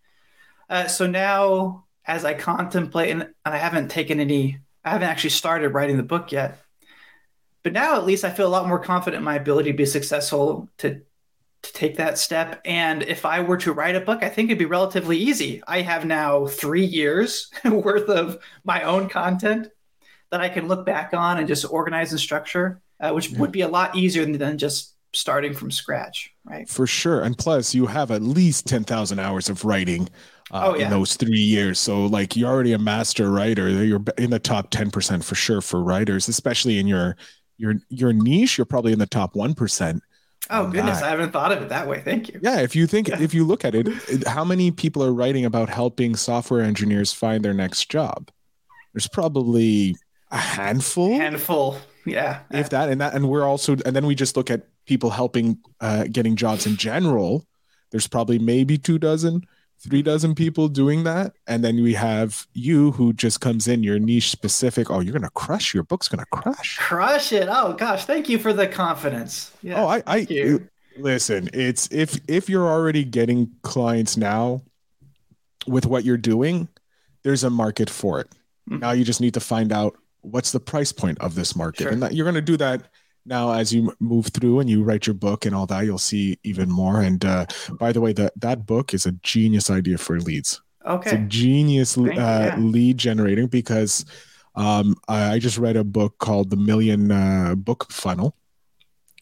uh, 0.68 0.87
so 0.87 1.06
now 1.06 1.84
as 2.06 2.25
i 2.25 2.34
contemplate 2.34 3.10
and, 3.10 3.22
and 3.22 3.54
i 3.54 3.56
haven't 3.56 3.88
taken 3.88 4.18
any 4.18 4.58
i 4.84 4.90
haven't 4.90 5.08
actually 5.08 5.30
started 5.30 5.68
writing 5.68 5.96
the 5.96 6.02
book 6.02 6.32
yet 6.32 6.58
but 7.62 7.72
now 7.72 7.96
at 7.96 8.06
least 8.06 8.25
I 8.25 8.30
feel 8.30 8.46
a 8.46 8.49
lot 8.49 8.68
more 8.68 8.78
confident 8.78 9.20
in 9.20 9.25
my 9.25 9.37
ability 9.37 9.72
to 9.72 9.76
be 9.76 9.87
successful 9.87 10.68
to 10.78 11.02
to 11.62 11.72
take 11.75 11.99
that 11.99 12.16
step. 12.16 12.58
And 12.64 13.02
if 13.02 13.26
I 13.26 13.40
were 13.40 13.58
to 13.58 13.75
write 13.75 13.94
a 13.94 14.00
book, 14.00 14.22
I 14.22 14.30
think 14.30 14.49
it'd 14.49 14.58
be 14.58 14.64
relatively 14.64 15.18
easy. 15.18 15.62
I 15.68 15.82
have 15.82 16.06
now 16.06 16.46
three 16.46 16.87
years 16.87 17.50
worth 17.66 18.08
of 18.08 18.38
my 18.64 18.82
own 18.82 19.10
content 19.10 19.68
that 20.30 20.40
I 20.40 20.49
can 20.49 20.68
look 20.68 20.87
back 20.87 21.12
on 21.12 21.37
and 21.37 21.46
just 21.46 21.70
organize 21.70 22.12
and 22.12 22.20
structure, 22.20 22.80
uh, 22.99 23.12
which 23.12 23.28
yeah. 23.28 23.40
would 23.40 23.52
be 23.52 23.60
a 23.60 23.68
lot 23.68 23.94
easier 23.94 24.25
than, 24.25 24.38
than 24.38 24.56
just 24.56 24.94
starting 25.12 25.52
from 25.55 25.71
scratch, 25.71 26.33
right? 26.45 26.69
For 26.69 26.87
sure. 26.87 27.23
And 27.23 27.37
plus, 27.37 27.75
you 27.75 27.87
have 27.87 28.11
at 28.11 28.23
least 28.23 28.67
10,000 28.67 29.19
hours 29.19 29.49
of 29.49 29.64
writing 29.64 30.09
uh, 30.50 30.62
oh, 30.67 30.76
yeah. 30.76 30.85
in 30.85 30.90
those 30.90 31.17
three 31.17 31.40
years. 31.40 31.79
So, 31.79 32.07
like, 32.07 32.37
you're 32.37 32.50
already 32.50 32.73
a 32.73 32.79
master 32.79 33.31
writer. 33.31 33.69
You're 33.69 34.02
in 34.19 34.31
the 34.31 34.38
top 34.38 34.71
10% 34.71 35.25
for 35.25 35.35
sure 35.35 35.61
for 35.61 35.83
writers, 35.83 36.29
especially 36.29 36.79
in 36.79 36.87
your 36.87 37.17
your 37.61 37.75
your 37.90 38.12
niche, 38.12 38.59
you're 38.59 38.64
probably 38.64 38.93
in 38.93 38.99
the 38.99 39.07
top 39.07 39.37
one 39.37 39.55
percent. 39.55 40.02
Oh 40.49 40.69
goodness, 40.69 41.00
that. 41.00 41.07
I 41.07 41.11
haven't 41.11 41.31
thought 41.31 41.52
of 41.52 41.62
it 41.62 41.69
that 41.69 41.87
way. 41.87 42.00
Thank 42.00 42.29
you. 42.29 42.40
Yeah, 42.43 42.61
if 42.61 42.75
you 42.75 42.87
think 42.87 43.09
if 43.11 43.35
you 43.35 43.45
look 43.45 43.64
at 43.64 43.75
it, 43.75 44.26
how 44.26 44.45
many 44.45 44.71
people 44.71 45.05
are 45.05 45.12
writing 45.12 45.45
about 45.45 45.69
helping 45.69 46.17
software 46.17 46.62
engineers 46.62 47.12
find 47.12 47.45
their 47.45 47.52
next 47.52 47.90
job? 47.90 48.31
There's 48.95 49.07
probably 49.07 49.95
a 50.31 50.38
handful, 50.38 51.12
handful, 51.12 51.76
yeah, 52.07 52.40
if 52.50 52.71
that, 52.71 52.88
and 52.88 53.00
that, 53.02 53.14
and 53.14 53.29
we're 53.29 53.45
also, 53.45 53.76
and 53.85 53.95
then 53.95 54.07
we 54.07 54.14
just 54.14 54.37
look 54.37 54.50
at 54.50 54.67
people 54.90 55.11
helping, 55.11 55.56
uh, 55.80 56.04
getting 56.11 56.35
jobs 56.35 56.66
in 56.66 56.76
general. 56.76 57.47
There's 57.92 58.09
probably 58.09 58.40
maybe 58.40 58.76
two 58.76 58.99
dozen, 58.99 59.47
three 59.78 60.02
dozen 60.02 60.35
people 60.35 60.66
doing 60.66 61.04
that, 61.04 61.32
and 61.47 61.62
then 61.62 61.80
we 61.80 61.94
have 61.94 62.44
you 62.54 62.90
who 62.90 63.12
just 63.12 63.40
comes 63.40 63.68
in, 63.68 63.85
your 63.85 64.00
niche 64.00 64.30
specific. 64.30 64.90
Oh, 64.90 64.99
you're 64.99 65.12
gonna 65.12 65.30
crush. 65.30 65.73
Your 65.73 65.85
book's 65.85 66.09
gonna 66.09 66.26
crush. 66.32 66.76
Crush 66.76 67.32
it. 67.32 67.47
Oh 67.49 67.73
gosh, 67.75 68.04
thank 68.04 68.28
you 68.28 68.37
for 68.37 68.52
the 68.52 68.66
confidence. 68.66 69.52
Yeah, 69.62 69.80
oh, 69.80 69.87
I, 69.87 70.02
I 70.09 70.16
you. 70.28 70.68
listen. 70.99 71.49
It's 71.52 71.88
if 71.92 72.18
if 72.26 72.49
you're 72.49 72.68
already 72.68 73.04
getting 73.04 73.52
clients 73.62 74.16
now 74.16 74.62
with 75.68 75.87
what 75.87 76.04
you're 76.04 76.16
doing, 76.16 76.66
there's 77.23 77.44
a 77.44 77.50
market 77.50 77.88
for 77.88 78.18
it. 78.18 78.28
Mm-hmm. 78.68 78.80
Now 78.80 78.90
you 78.90 79.04
just 79.04 79.20
need 79.20 79.35
to 79.35 79.40
find 79.40 79.73
out 79.73 79.97
what's 80.23 80.50
the 80.50 80.61
price 80.61 80.90
point 80.90 81.18
of 81.20 81.37
this 81.37 81.54
market, 81.54 81.85
sure. 81.85 81.92
and 81.92 82.02
that, 82.02 82.12
you're 82.12 82.25
going 82.25 82.35
to 82.35 82.40
do 82.42 82.56
that 82.56 82.90
now 83.24 83.52
as 83.52 83.72
you 83.72 83.94
move 84.00 84.26
through 84.28 84.60
and 84.60 84.70
you 84.70 84.82
write 84.82 85.06
your 85.06 85.14
book 85.14 85.46
and 85.46 85.54
all 85.54 85.66
that. 85.66 85.84
You'll 85.84 85.98
see 85.98 86.38
even 86.44 86.70
more. 86.70 87.00
And 87.00 87.24
uh, 87.24 87.46
by 87.78 87.92
the 87.92 88.00
way, 88.00 88.12
that 88.14 88.32
that 88.40 88.66
book 88.66 88.94
is 88.94 89.06
a 89.06 89.12
genius 89.12 89.70
idea 89.70 89.98
for 89.98 90.20
leads. 90.20 90.60
Okay, 90.86 91.10
it's 91.10 91.20
a 91.20 91.24
genius 91.26 91.98
uh, 91.98 92.04
yeah. 92.04 92.56
lead 92.58 92.96
generating 92.96 93.48
because 93.48 94.06
um, 94.54 94.96
I, 95.08 95.34
I, 95.34 95.38
just 95.38 95.58
read 95.58 95.76
a 95.76 95.84
book 95.84 96.18
called 96.18 96.50
The 96.50 96.56
Million 96.56 97.12
uh, 97.12 97.54
Book 97.54 97.92
Funnel, 97.92 98.34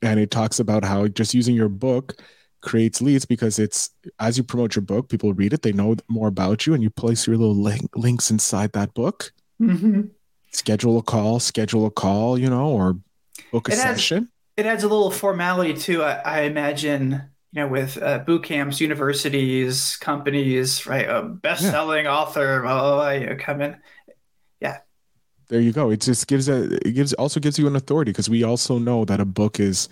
and 0.00 0.20
it 0.20 0.30
talks 0.30 0.60
about 0.60 0.84
how 0.84 1.08
just 1.08 1.34
using 1.34 1.56
your 1.56 1.68
book 1.68 2.22
creates 2.60 3.00
leads 3.00 3.24
because 3.24 3.58
it's 3.58 3.90
as 4.20 4.38
you 4.38 4.44
promote 4.44 4.76
your 4.76 4.82
book, 4.82 5.08
people 5.08 5.32
read 5.34 5.52
it, 5.52 5.62
they 5.62 5.72
know 5.72 5.96
more 6.08 6.28
about 6.28 6.66
you, 6.66 6.74
and 6.74 6.82
you 6.82 6.90
place 6.90 7.26
your 7.26 7.36
little 7.36 7.56
link, 7.56 7.90
links 7.96 8.30
inside 8.30 8.72
that 8.72 8.94
book. 8.94 9.32
Mm-hmm. 9.60 10.02
Schedule 10.52 10.98
a 10.98 11.02
call, 11.02 11.40
schedule 11.40 11.86
a 11.86 11.90
call, 11.90 12.38
you 12.38 12.48
know, 12.48 12.68
or 12.68 12.98
book 13.50 13.68
a 13.68 13.72
it 13.72 13.76
session. 13.76 14.18
Adds, 14.18 14.28
it 14.56 14.66
adds 14.66 14.84
a 14.84 14.88
little 14.88 15.10
formality 15.10 15.74
too. 15.74 16.02
I, 16.02 16.14
I 16.24 16.40
imagine, 16.42 17.22
you 17.52 17.62
know, 17.62 17.68
with 17.68 18.00
uh, 18.02 18.18
boot 18.18 18.44
camps, 18.44 18.80
universities, 18.80 19.96
companies, 19.96 20.86
right? 20.86 21.08
A 21.08 21.22
best-selling 21.22 22.04
yeah. 22.04 22.14
author, 22.14 22.62
blah, 22.62 22.80
blah, 22.80 22.94
blah, 22.96 23.10
you 23.10 23.36
come 23.36 23.60
in. 23.60 23.76
Yeah. 24.60 24.78
There 25.48 25.60
you 25.60 25.72
go. 25.72 25.90
It 25.90 26.00
just 26.00 26.26
gives 26.26 26.48
a 26.48 26.74
it 26.86 26.92
gives 26.94 27.12
also 27.14 27.40
gives 27.40 27.58
you 27.58 27.66
an 27.66 27.76
authority 27.76 28.12
because 28.12 28.28
we 28.28 28.42
also 28.42 28.78
know 28.78 29.04
that 29.04 29.20
a 29.20 29.24
book 29.24 29.60
is 29.60 29.88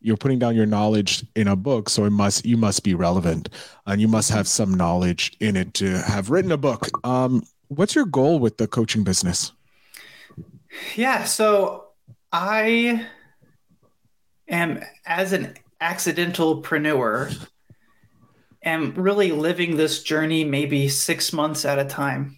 you're 0.00 0.16
putting 0.16 0.38
down 0.38 0.54
your 0.54 0.66
knowledge 0.66 1.24
in 1.34 1.48
a 1.48 1.56
book 1.56 1.88
so 1.88 2.04
it 2.04 2.10
must 2.10 2.44
you 2.44 2.56
must 2.56 2.82
be 2.82 2.94
relevant 2.94 3.48
and 3.86 4.00
you 4.00 4.08
must 4.08 4.30
have 4.30 4.46
some 4.46 4.72
knowledge 4.72 5.36
in 5.40 5.56
it 5.56 5.74
to 5.74 5.98
have 6.02 6.30
written 6.30 6.52
a 6.52 6.56
book 6.56 6.88
um, 7.04 7.42
what's 7.68 7.94
your 7.94 8.06
goal 8.06 8.38
with 8.38 8.58
the 8.58 8.66
coaching 8.66 9.02
business 9.02 9.52
yeah 10.94 11.24
so 11.24 11.87
i 12.32 13.06
am 14.48 14.82
as 15.06 15.32
an 15.32 15.54
accidental 15.80 16.62
preneur 16.62 17.32
am 18.62 18.92
really 18.94 19.32
living 19.32 19.76
this 19.76 20.02
journey 20.02 20.44
maybe 20.44 20.88
six 20.88 21.32
months 21.32 21.64
at 21.64 21.78
a 21.78 21.84
time 21.84 22.36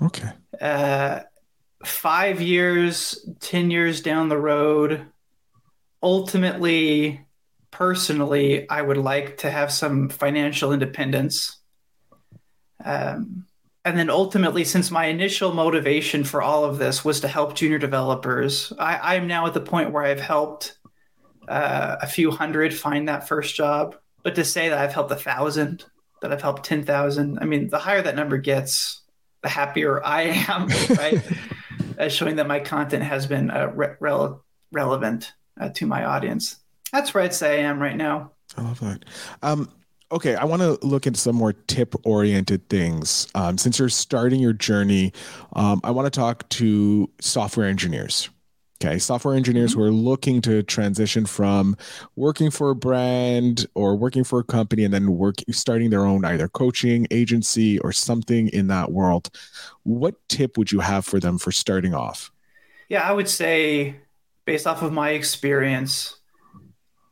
okay 0.00 0.30
uh, 0.60 1.20
five 1.84 2.40
years 2.40 3.28
ten 3.40 3.70
years 3.70 4.00
down 4.00 4.28
the 4.28 4.38
road 4.38 5.06
ultimately, 6.06 7.20
personally, 7.70 8.68
I 8.70 8.80
would 8.80 8.96
like 8.96 9.38
to 9.38 9.50
have 9.50 9.72
some 9.72 10.08
financial 10.08 10.72
independence. 10.72 11.58
Um, 12.84 13.46
and 13.86 13.96
then 13.96 14.10
ultimately, 14.10 14.64
since 14.64 14.90
my 14.90 15.06
initial 15.06 15.54
motivation 15.54 16.24
for 16.24 16.42
all 16.42 16.64
of 16.64 16.76
this 16.76 17.04
was 17.04 17.20
to 17.20 17.28
help 17.28 17.54
junior 17.54 17.78
developers, 17.78 18.72
I, 18.80 19.14
am 19.14 19.28
now 19.28 19.46
at 19.46 19.54
the 19.54 19.60
point 19.60 19.92
where 19.92 20.02
I've 20.02 20.20
helped 20.20 20.76
uh, 21.46 21.94
a 22.02 22.06
few 22.08 22.32
hundred 22.32 22.74
find 22.74 23.08
that 23.08 23.28
first 23.28 23.54
job. 23.54 23.94
But 24.24 24.34
to 24.34 24.44
say 24.44 24.70
that 24.70 24.78
I've 24.78 24.92
helped 24.92 25.12
a 25.12 25.16
thousand, 25.16 25.84
that 26.20 26.32
I've 26.32 26.42
helped 26.42 26.64
10,000, 26.64 27.38
I 27.38 27.44
mean, 27.44 27.68
the 27.68 27.78
higher 27.78 28.02
that 28.02 28.16
number 28.16 28.38
gets, 28.38 29.02
the 29.42 29.48
happier 29.48 30.04
I 30.04 30.44
am, 30.48 30.66
right? 30.96 31.22
As 31.96 32.12
showing 32.12 32.34
that 32.36 32.48
my 32.48 32.58
content 32.58 33.04
has 33.04 33.28
been 33.28 33.52
uh, 33.52 33.70
re- 33.72 34.24
relevant 34.72 35.32
uh, 35.60 35.68
to 35.74 35.86
my 35.86 36.04
audience. 36.04 36.56
That's 36.90 37.14
where 37.14 37.22
I'd 37.22 37.34
say 37.34 37.60
I 37.60 37.68
am 37.68 37.80
right 37.80 37.96
now. 37.96 38.32
I 38.56 38.62
love 38.62 38.80
that. 38.80 39.04
Um, 39.44 39.70
okay, 40.12 40.34
I 40.34 40.44
want 40.44 40.62
to 40.62 40.78
look 40.86 41.06
into 41.06 41.18
some 41.18 41.36
more 41.36 41.52
tip 41.52 41.94
oriented 42.04 42.68
things. 42.68 43.26
Um, 43.34 43.58
since 43.58 43.78
you're 43.78 43.88
starting 43.88 44.40
your 44.40 44.52
journey, 44.52 45.12
um, 45.54 45.80
I 45.84 45.90
want 45.90 46.06
to 46.12 46.16
talk 46.16 46.48
to 46.50 47.10
software 47.20 47.66
engineers. 47.66 48.28
Okay, 48.82 48.98
software 48.98 49.34
engineers 49.34 49.70
mm-hmm. 49.70 49.80
who 49.80 49.86
are 49.86 49.90
looking 49.90 50.42
to 50.42 50.62
transition 50.62 51.24
from 51.24 51.76
working 52.14 52.50
for 52.50 52.70
a 52.70 52.74
brand 52.74 53.66
or 53.74 53.96
working 53.96 54.22
for 54.22 54.40
a 54.40 54.44
company 54.44 54.84
and 54.84 54.92
then 54.92 55.16
work 55.16 55.36
starting 55.50 55.88
their 55.88 56.04
own 56.04 56.26
either 56.26 56.46
coaching 56.46 57.06
agency 57.10 57.78
or 57.78 57.90
something 57.90 58.48
in 58.48 58.66
that 58.66 58.92
world. 58.92 59.30
What 59.84 60.16
tip 60.28 60.58
would 60.58 60.72
you 60.72 60.80
have 60.80 61.06
for 61.06 61.18
them 61.18 61.38
for 61.38 61.52
starting 61.52 61.94
off? 61.94 62.30
Yeah, 62.90 63.08
I 63.08 63.12
would 63.12 63.30
say 63.30 63.96
based 64.44 64.66
off 64.66 64.82
of 64.82 64.92
my 64.92 65.10
experience, 65.10 66.16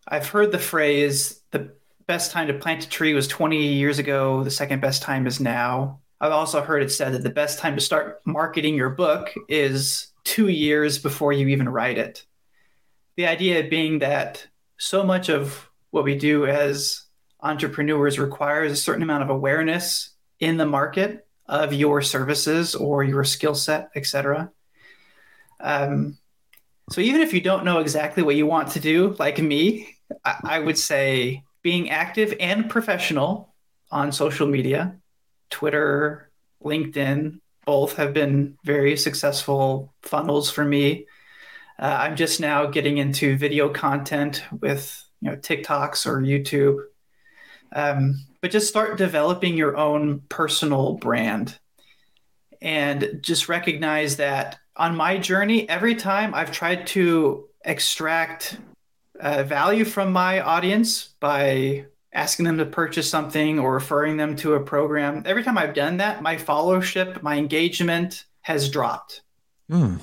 I've 0.06 0.28
heard 0.28 0.52
the 0.52 0.58
phrase 0.58 1.40
the 1.50 1.72
best 2.06 2.32
time 2.32 2.46
to 2.48 2.54
plant 2.54 2.84
a 2.84 2.88
tree 2.88 3.14
was 3.14 3.28
20 3.28 3.74
years 3.74 3.98
ago, 3.98 4.44
the 4.44 4.50
second 4.50 4.80
best 4.80 5.02
time 5.02 5.26
is 5.26 5.40
now. 5.40 6.00
I've 6.20 6.32
also 6.32 6.62
heard 6.62 6.82
it 6.82 6.92
said 6.92 7.12
that 7.12 7.22
the 7.22 7.30
best 7.30 7.58
time 7.58 7.74
to 7.74 7.80
start 7.80 8.20
marketing 8.24 8.74
your 8.74 8.90
book 8.90 9.32
is 9.48 10.08
two 10.24 10.48
years 10.48 10.98
before 10.98 11.32
you 11.32 11.48
even 11.48 11.68
write 11.68 11.98
it. 11.98 12.24
The 13.16 13.26
idea 13.26 13.68
being 13.68 14.00
that 14.00 14.46
so 14.78 15.02
much 15.02 15.28
of 15.28 15.68
what 15.90 16.04
we 16.04 16.16
do 16.16 16.46
as 16.46 17.04
entrepreneurs 17.40 18.18
requires 18.18 18.72
a 18.72 18.76
certain 18.76 19.02
amount 19.02 19.22
of 19.22 19.30
awareness 19.30 20.10
in 20.40 20.56
the 20.56 20.66
market 20.66 21.26
of 21.46 21.72
your 21.72 22.00
services 22.00 22.74
or 22.74 23.04
your 23.04 23.22
skill 23.24 23.54
set, 23.54 23.90
etc. 23.94 24.50
Um, 25.60 26.18
so 26.90 27.00
even 27.00 27.20
if 27.20 27.32
you 27.32 27.40
don't 27.40 27.64
know 27.64 27.78
exactly 27.78 28.22
what 28.22 28.36
you 28.36 28.46
want 28.46 28.70
to 28.72 28.80
do, 28.80 29.14
like 29.18 29.38
me, 29.38 29.96
I, 30.24 30.40
I 30.44 30.58
would 30.58 30.78
say 30.78 31.44
being 31.64 31.90
active 31.90 32.34
and 32.38 32.70
professional 32.70 33.54
on 33.90 34.12
social 34.12 34.46
media, 34.46 34.96
Twitter, 35.50 36.30
LinkedIn, 36.62 37.40
both 37.64 37.96
have 37.96 38.12
been 38.12 38.58
very 38.64 38.96
successful 38.96 39.92
funnels 40.02 40.50
for 40.50 40.64
me. 40.64 41.06
Uh, 41.78 41.96
I'm 42.00 42.16
just 42.16 42.38
now 42.38 42.66
getting 42.66 42.98
into 42.98 43.36
video 43.36 43.70
content 43.70 44.44
with 44.60 45.02
you 45.20 45.30
know 45.30 45.36
TikToks 45.36 46.06
or 46.06 46.20
YouTube. 46.20 46.84
Um, 47.74 48.20
but 48.40 48.50
just 48.50 48.68
start 48.68 48.98
developing 48.98 49.56
your 49.56 49.76
own 49.76 50.20
personal 50.28 50.94
brand 50.94 51.58
and 52.60 53.18
just 53.20 53.48
recognize 53.48 54.16
that 54.16 54.58
on 54.76 54.96
my 54.96 55.16
journey, 55.18 55.68
every 55.68 55.94
time 55.94 56.34
I've 56.34 56.52
tried 56.52 56.86
to 56.88 57.48
extract 57.64 58.58
uh, 59.20 59.42
value 59.44 59.84
from 59.84 60.12
my 60.12 60.40
audience 60.40 61.14
by 61.20 61.86
asking 62.12 62.44
them 62.44 62.58
to 62.58 62.66
purchase 62.66 63.10
something 63.10 63.58
or 63.58 63.74
referring 63.74 64.16
them 64.16 64.36
to 64.36 64.54
a 64.54 64.60
program, 64.60 65.22
every 65.26 65.42
time 65.42 65.58
I've 65.58 65.74
done 65.74 65.96
that, 65.98 66.22
my 66.22 66.36
followership, 66.36 67.22
my 67.22 67.36
engagement 67.36 68.24
has 68.42 68.68
dropped. 68.68 69.22
Mm. 69.70 70.00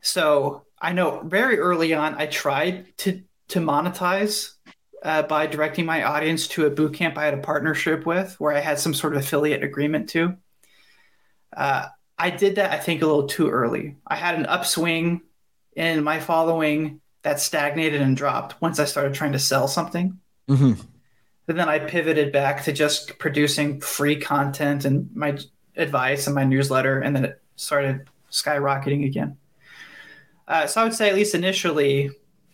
So 0.00 0.64
I 0.80 0.92
know 0.92 1.22
very 1.24 1.58
early 1.58 1.94
on, 1.94 2.14
I 2.14 2.26
tried 2.26 2.96
to 2.98 3.22
to 3.48 3.60
monetize 3.60 4.54
uh, 5.02 5.22
by 5.24 5.46
directing 5.46 5.84
my 5.84 6.04
audience 6.04 6.48
to 6.48 6.66
a 6.66 6.70
boot 6.70 6.94
camp 6.94 7.18
I 7.18 7.24
had 7.26 7.34
a 7.34 7.38
partnership 7.38 8.06
with, 8.06 8.38
where 8.40 8.54
I 8.54 8.60
had 8.60 8.78
some 8.78 8.94
sort 8.94 9.14
of 9.14 9.22
affiliate 9.22 9.62
agreement 9.62 10.08
to. 10.10 10.36
Uh, 11.54 11.88
I 12.18 12.30
did 12.30 12.56
that, 12.56 12.72
I 12.72 12.78
think, 12.78 13.02
a 13.02 13.06
little 13.06 13.26
too 13.26 13.50
early. 13.50 13.96
I 14.06 14.16
had 14.16 14.36
an 14.36 14.46
upswing 14.46 15.22
in 15.74 16.02
my 16.02 16.20
following 16.20 17.00
that 17.22 17.40
stagnated 17.40 18.00
and 18.00 18.16
dropped 18.16 18.60
once 18.60 18.78
I 18.78 18.84
started 18.84 19.14
trying 19.14 19.32
to 19.32 19.38
sell 19.38 19.68
something. 19.68 20.18
Mm-hmm. 20.48 20.80
And 21.48 21.58
then 21.58 21.68
I 21.68 21.78
pivoted 21.78 22.32
back 22.32 22.64
to 22.64 22.72
just 22.72 23.18
producing 23.18 23.80
free 23.80 24.16
content 24.16 24.84
and 24.84 25.08
my 25.14 25.38
advice 25.76 26.26
and 26.26 26.34
my 26.34 26.44
newsletter, 26.44 27.00
and 27.00 27.14
then 27.14 27.24
it 27.24 27.42
started 27.56 28.08
skyrocketing 28.30 29.04
again. 29.06 29.36
Uh, 30.46 30.66
so 30.66 30.80
I 30.80 30.84
would 30.84 30.94
say, 30.94 31.08
at 31.08 31.14
least 31.14 31.34
initially, 31.34 32.10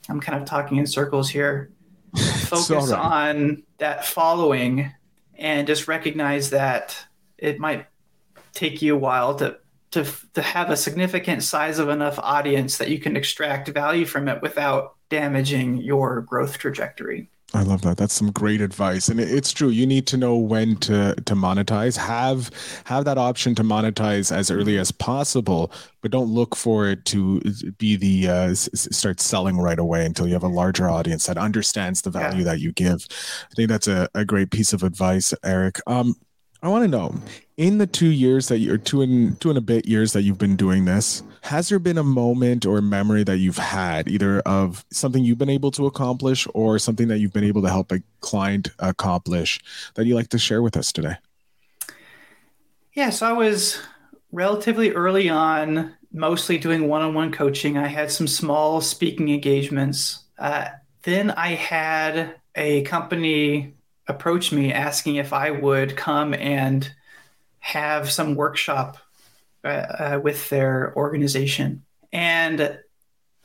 I'm 0.08 0.20
kind 0.20 0.40
of 0.40 0.48
talking 0.48 0.78
in 0.78 0.86
circles 0.86 1.28
here. 1.28 1.70
Focus 2.16 2.90
right. 2.90 2.92
on 2.92 3.62
that 3.78 4.04
following 4.04 4.92
and 5.34 5.66
just 5.66 5.88
recognize 5.88 6.50
that 6.50 7.06
it 7.36 7.58
might 7.58 7.86
take 8.52 8.82
you 8.82 8.94
a 8.94 8.98
while 8.98 9.34
to 9.36 9.58
to 9.90 10.06
to 10.34 10.42
have 10.42 10.70
a 10.70 10.76
significant 10.76 11.42
size 11.42 11.78
of 11.78 11.88
enough 11.88 12.18
audience 12.18 12.78
that 12.78 12.90
you 12.90 12.98
can 12.98 13.16
extract 13.16 13.68
value 13.68 14.04
from 14.04 14.28
it 14.28 14.42
without 14.42 14.96
damaging 15.08 15.78
your 15.78 16.20
growth 16.22 16.58
trajectory. 16.58 17.30
I 17.54 17.62
love 17.62 17.80
that. 17.82 17.96
That's 17.96 18.12
some 18.12 18.30
great 18.30 18.60
advice, 18.60 19.08
and 19.08 19.18
it's 19.18 19.52
true. 19.52 19.70
You 19.70 19.86
need 19.86 20.06
to 20.08 20.18
know 20.18 20.36
when 20.36 20.76
to 20.76 21.14
to 21.14 21.34
monetize. 21.34 21.96
Have 21.96 22.50
have 22.84 23.06
that 23.06 23.16
option 23.16 23.54
to 23.54 23.62
monetize 23.62 24.30
as 24.30 24.50
early 24.50 24.76
as 24.76 24.92
possible, 24.92 25.72
but 26.02 26.10
don't 26.10 26.28
look 26.28 26.54
for 26.54 26.88
it 26.88 27.06
to 27.06 27.40
be 27.78 27.96
the 27.96 28.28
uh, 28.28 28.54
start 28.54 29.18
selling 29.20 29.56
right 29.56 29.78
away 29.78 30.04
until 30.04 30.26
you 30.26 30.34
have 30.34 30.42
a 30.42 30.48
larger 30.48 30.90
audience 30.90 31.24
that 31.24 31.38
understands 31.38 32.02
the 32.02 32.10
value 32.10 32.40
yeah. 32.40 32.44
that 32.44 32.60
you 32.60 32.70
give. 32.70 33.06
I 33.50 33.54
think 33.54 33.70
that's 33.70 33.88
a, 33.88 34.10
a 34.14 34.26
great 34.26 34.50
piece 34.50 34.74
of 34.74 34.82
advice, 34.82 35.32
Erik. 35.42 35.80
Um, 35.86 36.16
I 36.62 36.68
want 36.68 36.82
to 36.84 36.88
know 36.88 37.14
in 37.56 37.78
the 37.78 37.86
two 37.86 38.08
years 38.08 38.48
that 38.48 38.58
you're 38.58 38.78
two 38.78 39.02
and 39.02 39.40
two 39.40 39.48
and 39.48 39.58
a 39.58 39.60
bit 39.60 39.86
years 39.86 40.12
that 40.12 40.22
you've 40.22 40.38
been 40.38 40.56
doing 40.56 40.84
this, 40.86 41.22
has 41.42 41.68
there 41.68 41.78
been 41.78 41.98
a 41.98 42.04
moment 42.04 42.66
or 42.66 42.80
memory 42.80 43.22
that 43.24 43.38
you've 43.38 43.58
had 43.58 44.08
either 44.08 44.40
of 44.40 44.84
something 44.90 45.24
you've 45.24 45.38
been 45.38 45.48
able 45.48 45.70
to 45.72 45.86
accomplish 45.86 46.48
or 46.54 46.78
something 46.78 47.08
that 47.08 47.18
you've 47.18 47.32
been 47.32 47.44
able 47.44 47.62
to 47.62 47.68
help 47.68 47.92
a 47.92 48.00
client 48.20 48.70
accomplish 48.80 49.60
that 49.94 50.06
you 50.06 50.16
like 50.16 50.28
to 50.28 50.38
share 50.38 50.60
with 50.60 50.76
us 50.76 50.92
today? 50.92 51.14
Yeah, 52.94 53.10
so 53.10 53.26
I 53.26 53.32
was 53.32 53.80
relatively 54.32 54.90
early 54.90 55.28
on, 55.28 55.94
mostly 56.12 56.58
doing 56.58 56.88
one 56.88 57.02
on 57.02 57.14
one 57.14 57.30
coaching. 57.30 57.78
I 57.78 57.86
had 57.86 58.10
some 58.10 58.26
small 58.26 58.80
speaking 58.80 59.28
engagements. 59.28 60.24
Uh, 60.38 60.70
then 61.04 61.30
I 61.30 61.54
had 61.54 62.34
a 62.56 62.82
company 62.82 63.74
approached 64.08 64.52
me 64.52 64.72
asking 64.72 65.16
if 65.16 65.32
I 65.32 65.50
would 65.50 65.96
come 65.96 66.34
and 66.34 66.90
have 67.60 68.10
some 68.10 68.34
workshop 68.34 68.98
uh, 69.64 69.68
uh, 69.68 70.20
with 70.22 70.48
their 70.48 70.94
organization. 70.96 71.84
And 72.12 72.78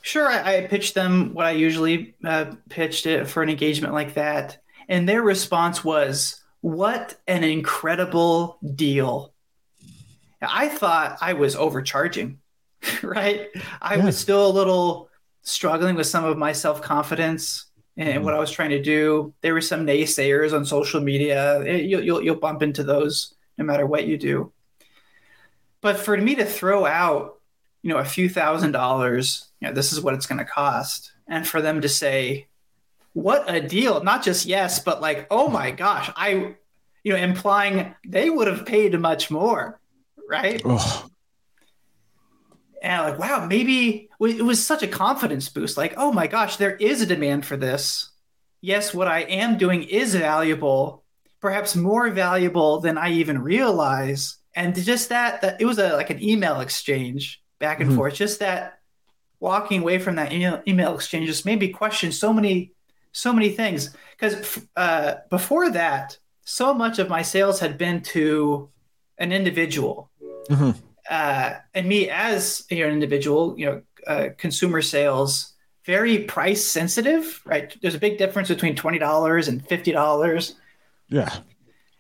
sure, 0.02 0.28
I, 0.28 0.58
I, 0.58 0.68
pitched 0.68 0.94
them 0.94 1.34
what 1.34 1.46
I 1.46 1.52
usually 1.52 2.16
uh, 2.24 2.54
pitched 2.70 3.06
it 3.06 3.28
for 3.28 3.44
an 3.44 3.50
engagement 3.50 3.94
like 3.94 4.14
that. 4.14 4.60
And 4.88 5.10
their 5.10 5.22
response 5.22 5.84
was, 5.84 6.42
What 6.62 7.20
an 7.28 7.44
incredible 7.44 8.60
deal. 8.76 9.34
I 10.42 10.70
thought 10.70 11.18
I 11.22 11.34
was 11.34 11.56
overcharging, 11.56 12.40
right? 13.02 13.50
I 13.82 13.96
yeah. 13.96 14.06
was 14.06 14.18
still 14.18 14.48
a 14.48 14.50
little 14.50 15.10
struggling 15.42 15.96
with 15.96 16.08
some 16.08 16.24
of 16.24 16.38
my 16.38 16.54
self 16.54 16.82
confidence 16.82 17.66
and 17.98 18.10
mm-hmm. 18.10 18.24
what 18.24 18.34
I 18.34 18.40
was 18.40 18.52
trying 18.52 18.72
to 18.72 18.82
do. 18.82 19.34
There 19.42 19.54
were 19.54 19.62
some 19.62 19.86
naysayers 19.86 20.54
on 20.54 20.66
social 20.66 21.02
media. 21.02 21.62
It, 21.62 21.86
you'll, 21.86 22.04
you'll, 22.04 22.22
you'll 22.24 22.36
bump 22.36 22.64
into 22.64 22.84
those 22.84 23.36
no 23.58 23.66
matter 23.66 23.86
what 23.86 24.08
you 24.08 24.18
do. 24.18 24.52
But 25.82 25.98
for 25.98 26.18
me 26.18 26.36
to 26.36 26.46
throw 26.46 26.86
out, 26.86 27.40
you 27.82 27.90
know, 27.90 28.00
a 28.00 28.06
few 28.06 28.30
thousand 28.30 28.72
dollars, 28.72 29.50
you 29.60 29.68
know, 29.68 29.74
this 29.74 29.92
is 29.92 30.02
what 30.02 30.14
it's 30.14 30.26
going 30.26 30.40
to 30.40 30.46
cost, 30.46 31.12
and 31.28 31.46
for 31.46 31.62
them 31.62 31.82
to 31.82 31.90
say, 31.90 32.48
"What 33.12 33.54
a 33.54 33.60
deal!" 33.60 34.02
Not 34.02 34.24
just 34.24 34.46
yes, 34.46 34.80
but 34.80 35.02
like, 35.02 35.28
"Oh 35.30 35.50
my 35.50 35.72
gosh, 35.72 36.10
I," 36.16 36.56
you 37.04 37.12
know, 37.12 37.18
implying 37.18 37.94
they 38.08 38.30
would 38.30 38.48
have 38.48 38.66
paid 38.66 38.98
much 38.98 39.30
more, 39.30 39.82
right? 40.30 40.62
Oh. 40.64 41.10
And 42.84 42.92
I'm 42.92 43.12
like, 43.12 43.20
wow, 43.20 43.48
maybe 43.48 44.10
it 44.20 44.44
was 44.44 44.64
such 44.64 44.84
a 44.84 44.88
confidence 44.88 45.48
boost. 45.48 45.78
Like, 45.78 45.94
oh 45.96 46.12
my 46.12 46.28
gosh, 46.28 46.58
there 46.58 46.76
is 46.76 47.02
a 47.02 47.06
demand 47.06 47.46
for 47.46 47.56
this. 47.56 48.10
Yes, 48.60 48.94
what 48.94 49.08
I 49.08 49.22
am 49.22 49.58
doing 49.58 49.84
is 49.84 50.14
valuable, 50.14 51.04
perhaps 51.40 51.78
more 51.78 52.10
valuable 52.10 52.82
than 52.82 52.98
I 52.98 53.12
even 53.14 53.42
realize. 53.42 54.36
And 54.54 54.76
just 54.76 55.10
that, 55.10 55.42
that 55.42 55.62
it 55.62 55.66
was 55.66 55.80
a 55.80 55.96
like 55.96 56.10
an 56.10 56.22
email 56.22 56.60
exchange 56.60 57.42
back 57.58 57.80
and 57.80 57.88
mm-hmm. 57.88 57.98
forth. 57.98 58.16
Just 58.16 58.40
that 58.40 58.80
walking 59.40 59.82
away 59.82 59.98
from 59.98 60.16
that 60.16 60.34
email, 60.34 60.62
email 60.68 60.94
exchange 60.94 61.28
just 61.28 61.46
made 61.46 61.60
me 61.60 61.70
question 61.70 62.12
so 62.12 62.34
many, 62.34 62.74
so 63.14 63.32
many 63.32 63.50
things. 63.50 63.96
Because 64.12 64.60
uh, 64.76 65.16
before 65.30 65.72
that, 65.72 66.18
so 66.44 66.74
much 66.74 67.00
of 67.00 67.08
my 67.08 67.22
sales 67.22 67.62
had 67.62 67.78
been 67.78 68.02
to 68.02 68.70
an 69.18 69.32
individual. 69.32 70.10
Mm-hmm 70.50 70.72
uh, 71.14 71.60
and 71.76 71.88
me 71.88 72.10
as 72.10 72.66
you 72.70 72.80
know, 72.80 72.88
an 72.88 72.94
individual, 72.94 73.56
you 73.60 73.66
know, 73.68 73.82
uh, 74.08 74.30
consumer 74.38 74.82
sales 74.82 75.54
very 75.86 76.20
price 76.20 76.66
sensitive, 76.66 77.42
right? 77.46 77.76
There's 77.82 77.96
a 77.96 78.00
big 78.00 78.18
difference 78.18 78.48
between 78.48 78.76
twenty 78.76 79.00
dollars 79.00 79.48
and 79.48 79.66
fifty 79.68 79.92
dollars. 79.92 80.56
Yeah. 81.10 81.34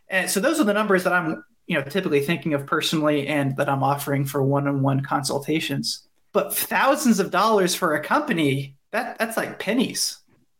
And 0.07 0.29
so 0.29 0.39
those 0.39 0.59
are 0.59 0.63
the 0.63 0.73
numbers 0.73 1.03
that 1.03 1.13
I'm, 1.13 1.43
you 1.67 1.75
know, 1.77 1.83
typically 1.83 2.21
thinking 2.21 2.53
of 2.53 2.65
personally, 2.65 3.27
and 3.27 3.55
that 3.57 3.69
I'm 3.69 3.83
offering 3.83 4.25
for 4.25 4.41
one-on-one 4.41 5.01
consultations. 5.03 6.07
But 6.31 6.55
thousands 6.55 7.19
of 7.19 7.29
dollars 7.29 7.75
for 7.75 7.95
a 7.95 8.01
company, 8.01 8.75
that 8.91 9.19
that's 9.19 9.37
like 9.37 9.59
pennies. 9.59 10.19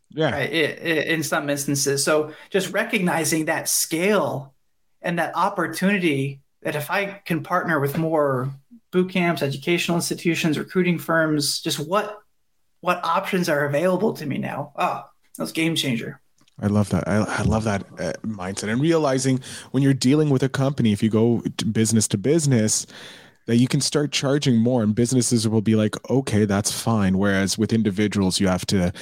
Yeah. 0.09 0.31
Right? 0.31 0.53
It, 0.53 0.85
it, 0.85 1.07
in 1.07 1.23
some 1.23 1.49
instances. 1.49 2.03
So 2.03 2.33
just 2.51 2.71
recognizing 2.71 3.45
that 3.45 3.67
scale 3.67 4.53
and 5.01 5.17
that 5.17 5.35
opportunity 5.35 6.42
that 6.63 6.76
if 6.76 6.89
I 6.89 7.21
can 7.26 7.43
partner 7.43 7.80
with 7.80 7.97
more 7.97 8.54
boot 8.91 9.12
camps, 9.12 9.41
educational 9.41 9.97
institutions, 9.97 10.58
recruiting 10.58 10.99
firms, 10.99 11.62
just 11.62 11.80
what 11.80 12.19
what 12.82 13.04
options 13.04 13.47
are 13.47 13.65
available 13.65 14.13
to 14.13 14.26
me 14.26 14.38
now? 14.38 14.73
Oh, 14.76 15.06
that's 15.38 15.54
game 15.54 15.76
changer. 15.76 16.19
I 16.60 16.67
love 16.67 16.89
that. 16.89 17.08
I, 17.08 17.15
I 17.15 17.41
love 17.43 17.63
that 17.63 17.84
uh, 17.97 18.13
mindset 18.26 18.69
and 18.69 18.82
realizing 18.82 19.39
when 19.71 19.82
you're 19.82 19.93
dealing 19.93 20.30
with 20.30 20.43
a 20.43 20.49
company, 20.49 20.91
if 20.91 21.02
you 21.02 21.10
go 21.10 21.41
to 21.58 21.65
business 21.65 22.08
to 22.10 22.17
business, 22.17 22.86
that 23.47 23.58
you 23.58 23.67
can 23.67 23.82
start 23.82 24.12
charging 24.12 24.58
more 24.58 24.84
and 24.84 24.93
businesses 24.93 25.47
will 25.47 25.62
be 25.62 25.76
like, 25.76 25.95
okay, 26.10 26.45
that's 26.45 26.71
fine. 26.71 27.17
Whereas 27.17 27.58
with 27.58 27.73
individuals, 27.73 28.39
you 28.39 28.47
have 28.47 28.65
to 28.67 28.93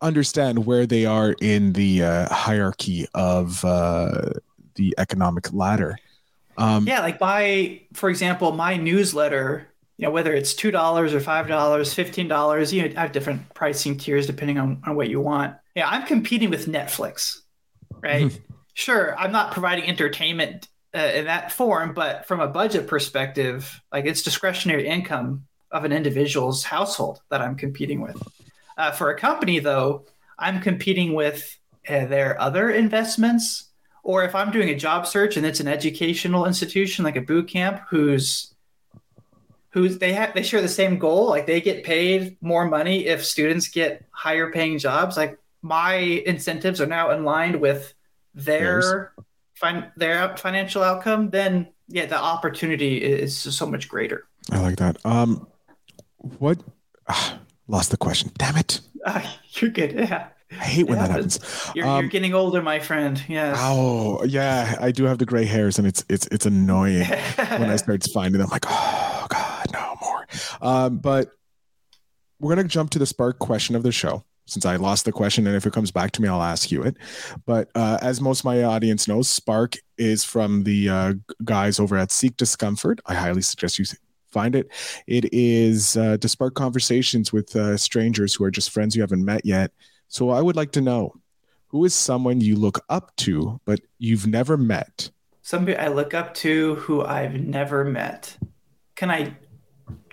understand 0.00 0.66
where 0.66 0.86
they 0.86 1.06
are 1.06 1.34
in 1.40 1.72
the 1.72 2.02
uh, 2.02 2.34
hierarchy 2.34 3.06
of 3.14 3.64
uh, 3.64 4.30
the 4.74 4.94
economic 4.98 5.52
ladder. 5.52 5.98
Um, 6.58 6.86
yeah, 6.86 7.00
like 7.00 7.18
buy, 7.18 7.82
for 7.92 8.08
example, 8.08 8.52
my 8.52 8.76
newsletter. 8.76 9.68
You 9.98 10.06
know, 10.06 10.10
whether 10.10 10.34
it's 10.34 10.52
two 10.52 10.70
dollars 10.70 11.14
or 11.14 11.20
five 11.20 11.48
dollars, 11.48 11.94
fifteen 11.94 12.28
dollars. 12.28 12.72
You 12.72 12.88
know, 12.88 12.94
I 12.96 13.02
have 13.02 13.12
different 13.12 13.54
pricing 13.54 13.96
tiers 13.96 14.26
depending 14.26 14.58
on, 14.58 14.82
on 14.86 14.94
what 14.94 15.08
you 15.08 15.20
want. 15.20 15.56
Yeah, 15.74 15.88
I'm 15.88 16.06
competing 16.06 16.50
with 16.50 16.66
Netflix, 16.66 17.38
right? 18.02 18.26
Mm-hmm. 18.26 18.52
sure, 18.74 19.18
I'm 19.18 19.32
not 19.32 19.52
providing 19.52 19.88
entertainment 19.88 20.68
uh, 20.94 20.98
in 20.98 21.26
that 21.26 21.52
form, 21.52 21.92
but 21.94 22.26
from 22.26 22.40
a 22.40 22.48
budget 22.48 22.86
perspective, 22.86 23.80
like 23.92 24.06
it's 24.06 24.22
discretionary 24.22 24.86
income 24.86 25.46
of 25.70 25.84
an 25.84 25.92
individual's 25.92 26.64
household 26.64 27.20
that 27.30 27.42
I'm 27.42 27.56
competing 27.56 28.00
with. 28.00 28.22
Uh, 28.78 28.92
for 28.92 29.10
a 29.10 29.18
company, 29.18 29.58
though, 29.58 30.06
I'm 30.38 30.60
competing 30.60 31.14
with 31.14 31.58
uh, 31.88 32.06
their 32.06 32.40
other 32.40 32.70
investments 32.70 33.65
or 34.06 34.22
if 34.22 34.36
I'm 34.36 34.52
doing 34.52 34.68
a 34.68 34.74
job 34.76 35.04
search 35.04 35.36
and 35.36 35.44
it's 35.44 35.58
an 35.58 35.66
educational 35.66 36.46
institution 36.46 37.04
like 37.04 37.16
a 37.16 37.20
boot 37.20 37.48
camp 37.48 37.82
who's 37.90 38.54
who's 39.70 39.98
they 39.98 40.12
have 40.12 40.32
they 40.32 40.44
share 40.44 40.62
the 40.62 40.68
same 40.68 40.96
goal, 40.96 41.26
like 41.26 41.46
they 41.46 41.60
get 41.60 41.82
paid 41.82 42.36
more 42.40 42.66
money 42.66 43.06
if 43.06 43.24
students 43.24 43.66
get 43.66 44.06
higher 44.12 44.52
paying 44.52 44.78
jobs. 44.78 45.16
Like 45.16 45.40
my 45.60 45.94
incentives 45.94 46.80
are 46.80 46.86
now 46.86 47.10
aligned 47.10 47.60
with 47.60 47.94
their 48.32 49.12
fin- 49.54 49.90
their 49.96 50.36
financial 50.36 50.84
outcome, 50.84 51.30
then 51.30 51.66
yeah, 51.88 52.06
the 52.06 52.16
opportunity 52.16 52.98
is 52.98 53.36
so 53.36 53.66
much 53.66 53.88
greater. 53.88 54.28
I 54.52 54.60
like 54.60 54.76
that. 54.76 55.04
Um, 55.04 55.48
what? 56.38 56.58
Uh, 57.08 57.38
lost 57.66 57.90
the 57.90 57.96
question. 57.96 58.30
Damn 58.38 58.56
it. 58.56 58.80
Uh, 59.04 59.20
you're 59.54 59.70
good. 59.70 59.94
Yeah. 59.94 60.28
I 60.52 60.64
hate 60.64 60.86
when 60.86 60.98
that 60.98 61.10
happens. 61.10 61.40
You're, 61.74 61.86
um, 61.86 62.02
you're, 62.02 62.10
getting 62.10 62.34
older, 62.34 62.62
my 62.62 62.78
friend. 62.78 63.22
Yes. 63.28 63.58
Oh, 63.60 64.22
yeah. 64.24 64.76
I 64.80 64.92
do 64.92 65.04
have 65.04 65.18
the 65.18 65.26
gray 65.26 65.44
hairs, 65.44 65.78
and 65.78 65.86
it's 65.86 66.04
it's 66.08 66.26
it's 66.28 66.46
annoying 66.46 67.06
when 67.36 67.70
I 67.70 67.76
start 67.76 68.04
finding 68.12 68.40
them. 68.40 68.48
I'm 68.48 68.50
like, 68.50 68.66
oh 68.68 69.26
god, 69.28 69.66
no 69.72 69.96
more. 70.00 70.26
Um, 70.60 70.98
but 70.98 71.30
we're 72.38 72.54
gonna 72.54 72.68
jump 72.68 72.90
to 72.90 72.98
the 72.98 73.06
spark 73.06 73.38
question 73.38 73.74
of 73.74 73.82
the 73.82 73.92
show 73.92 74.24
since 74.46 74.64
I 74.64 74.76
lost 74.76 75.04
the 75.04 75.12
question, 75.12 75.46
and 75.46 75.56
if 75.56 75.66
it 75.66 75.72
comes 75.72 75.90
back 75.90 76.12
to 76.12 76.22
me, 76.22 76.28
I'll 76.28 76.42
ask 76.42 76.70
you 76.70 76.82
it. 76.82 76.96
But 77.44 77.70
uh, 77.74 77.98
as 78.00 78.20
most 78.20 78.40
of 78.40 78.44
my 78.44 78.62
audience 78.62 79.08
knows, 79.08 79.28
Spark 79.28 79.76
is 79.98 80.24
from 80.24 80.62
the 80.62 80.88
uh, 80.88 81.14
guys 81.44 81.80
over 81.80 81.96
at 81.96 82.12
Seek 82.12 82.36
Discomfort. 82.36 83.00
I 83.06 83.14
highly 83.14 83.42
suggest 83.42 83.78
you 83.78 83.84
find 84.30 84.54
it. 84.54 84.70
It 85.06 85.32
is 85.32 85.96
uh, 85.96 86.18
to 86.18 86.28
spark 86.28 86.54
conversations 86.54 87.32
with 87.32 87.56
uh, 87.56 87.76
strangers 87.76 88.34
who 88.34 88.44
are 88.44 88.50
just 88.50 88.70
friends 88.70 88.94
you 88.94 89.02
haven't 89.02 89.24
met 89.24 89.44
yet 89.44 89.72
so 90.08 90.30
I 90.30 90.40
would 90.40 90.56
like 90.56 90.72
to 90.72 90.80
know 90.80 91.14
who 91.68 91.84
is 91.84 91.94
someone 91.94 92.40
you 92.40 92.56
look 92.56 92.84
up 92.88 93.14
to, 93.16 93.60
but 93.64 93.80
you've 93.98 94.26
never 94.26 94.56
met? 94.56 95.10
Somebody 95.42 95.76
I 95.76 95.88
look 95.88 96.14
up 96.14 96.34
to 96.34 96.76
who 96.76 97.04
I've 97.04 97.34
never 97.34 97.84
met. 97.84 98.36
Can 98.94 99.10
I 99.10 99.36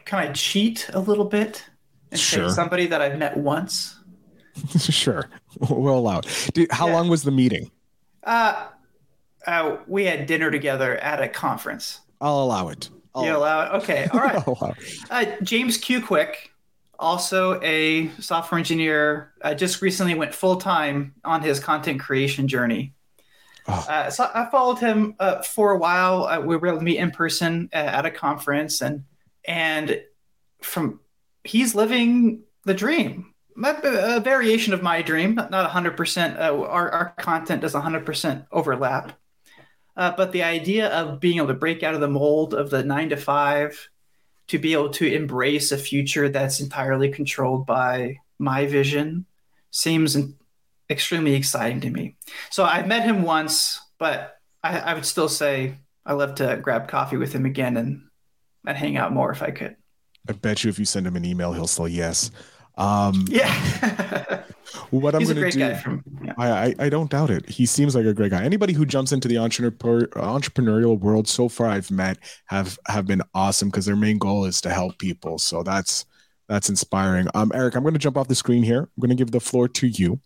can 0.06 0.20
I 0.20 0.32
cheat 0.34 0.90
a 0.94 1.00
little 1.00 1.26
bit 1.26 1.66
and 2.12 2.20
sure. 2.20 2.50
say 2.50 2.56
somebody 2.56 2.88
that 2.88 3.02
I've 3.02 3.18
met 3.18 3.38
once? 3.38 4.00
sure, 4.80 5.30
we'll 5.70 5.98
allow 5.98 6.22
how 6.72 6.88
yeah. 6.88 6.94
long 6.94 7.08
was 7.08 7.24
the 7.24 7.32
meeting? 7.32 7.72
Uh, 8.24 8.68
uh, 9.48 9.78
we 9.88 10.06
had 10.06 10.26
dinner 10.26 10.52
together 10.52 10.98
at 10.98 11.22
a 11.22 11.28
conference. 11.28 12.02
I'll 12.22 12.44
allow 12.44 12.70
it. 12.70 12.90
I'll 13.16 13.26
you 13.26 13.36
allow 13.36 13.66
it? 13.66 13.84
Okay, 13.84 14.08
all 14.12 14.20
right. 14.20 14.76
uh, 15.10 15.26
James 15.44 15.78
Q. 15.78 16.02
Quick 16.02 16.53
also 17.04 17.62
a 17.62 18.10
software 18.20 18.58
engineer. 18.58 19.34
I 19.44 19.54
just 19.54 19.82
recently 19.82 20.16
went 20.16 20.34
full 20.34 20.56
time 20.56 21.14
on 21.24 21.42
his 21.42 21.60
content 21.60 22.00
creation 22.00 22.48
journey. 22.48 22.94
Oh. 23.68 23.86
Uh, 23.88 24.10
so 24.10 24.30
I 24.34 24.50
followed 24.50 24.80
him 24.80 25.16
uh, 25.20 25.42
for 25.42 25.72
a 25.72 25.78
while. 25.78 26.26
Uh, 26.26 26.40
we 26.40 26.56
were 26.58 26.68
able 26.68 26.80
to 26.80 26.84
meet 26.84 26.98
in 26.98 27.12
person 27.12 27.70
uh, 27.74 27.78
at 27.78 28.06
a 28.06 28.12
conference, 28.12 28.82
and 28.82 29.04
and 29.46 30.02
from 30.62 31.00
he's 31.44 31.76
living 31.76 32.44
the 32.66 32.74
dream, 32.74 33.34
a 33.64 34.20
variation 34.20 34.74
of 34.74 34.82
my 34.82 35.02
dream. 35.02 35.36
Not 35.36 35.70
hundred 35.70 35.96
percent. 35.96 36.38
Uh, 36.38 36.62
our 36.64 36.92
our 36.92 37.10
content 37.18 37.62
does 37.62 37.74
hundred 37.74 38.06
percent 38.06 38.46
overlap, 38.52 39.18
uh, 39.96 40.12
but 40.18 40.32
the 40.32 40.44
idea 40.44 40.90
of 40.90 41.20
being 41.20 41.38
able 41.38 41.48
to 41.48 41.54
break 41.54 41.84
out 41.84 41.96
of 41.96 42.02
the 42.02 42.10
mold 42.10 42.54
of 42.54 42.70
the 42.70 42.84
nine 42.84 43.10
to 43.10 43.18
five, 43.18 43.90
to 44.48 44.60
be 44.60 44.74
able 44.74 44.90
to 44.90 45.12
embrace 45.12 45.72
a 45.72 45.78
future 45.78 46.30
that's 46.30 46.60
entirely 46.60 47.10
controlled 47.10 47.66
by 47.66 48.18
my 48.40 48.66
vision, 48.66 49.26
seems 49.72 50.18
extremely 50.90 51.34
exciting 51.34 51.82
to 51.82 51.90
me. 51.90 52.16
So 52.50 52.64
I've 52.64 52.88
met 52.88 53.04
him 53.04 53.24
once, 53.24 53.80
but 53.98 54.38
I, 54.64 54.80
I 54.80 54.94
would 54.94 55.06
still 55.06 55.30
say 55.30 55.78
I 56.06 56.14
love 56.14 56.36
to 56.36 56.58
grab 56.62 56.88
coffee 56.88 57.18
with 57.18 57.34
him 57.34 57.46
again 57.46 57.78
and 57.78 58.04
and 58.66 58.78
hang 58.78 58.96
out 58.96 59.12
more 59.12 59.32
if 59.32 59.42
I 59.42 59.52
could. 59.52 59.76
I 60.28 60.32
bet 60.32 60.64
you 60.64 60.70
if 60.70 60.80
you 60.80 60.86
send 60.86 61.06
him 61.06 61.18
an 61.18 61.26
email, 61.26 61.52
he'll 61.52 61.68
say 61.68 61.88
yes. 61.88 62.32
Um, 62.76 63.26
yeah. 63.28 64.44
what 64.90 65.14
I'm 65.14 65.24
going 65.24 65.36
to 65.36 65.52
do, 65.52 65.76
from, 65.76 66.04
yeah. 66.24 66.34
I, 66.38 66.74
I, 66.80 66.90
don't 66.90 67.10
doubt 67.10 67.30
it. 67.30 67.48
He 67.48 67.66
seems 67.66 67.96
like 67.96 68.06
a 68.06 68.14
great 68.14 68.32
guy. 68.32 68.44
Anybody 68.44 68.74
who 68.74 68.86
jumps 68.86 69.12
into 69.12 69.28
the 69.28 69.38
entrepreneur, 69.38 70.08
entrepreneurial 70.08 71.00
world 71.00 71.28
so 71.28 71.50
far 71.50 71.68
I've 71.68 71.92
met 71.92 72.18
have 72.48 72.80
have 72.88 73.06
been 73.06 73.22
awesome 73.36 73.70
because 73.70 73.86
their 73.86 73.96
main 73.96 74.18
goal 74.18 74.46
is 74.46 74.60
to 74.62 74.70
help 74.70 74.98
people. 74.98 75.38
So 75.38 75.62
that's 75.62 76.06
that's 76.50 76.70
inspiring. 76.70 77.28
Um, 77.36 77.52
Erik, 77.54 77.76
I'm 77.76 77.84
going 77.84 77.94
to 77.94 78.00
jump 78.00 78.18
off 78.18 78.28
the 78.28 78.36
screen 78.36 78.64
here. 78.64 78.82
I'm 78.82 79.02
going 79.02 79.10
to 79.10 79.16
give 79.16 79.32
the 79.32 79.40
floor 79.40 79.68
to 79.68 79.88
you 79.88 80.20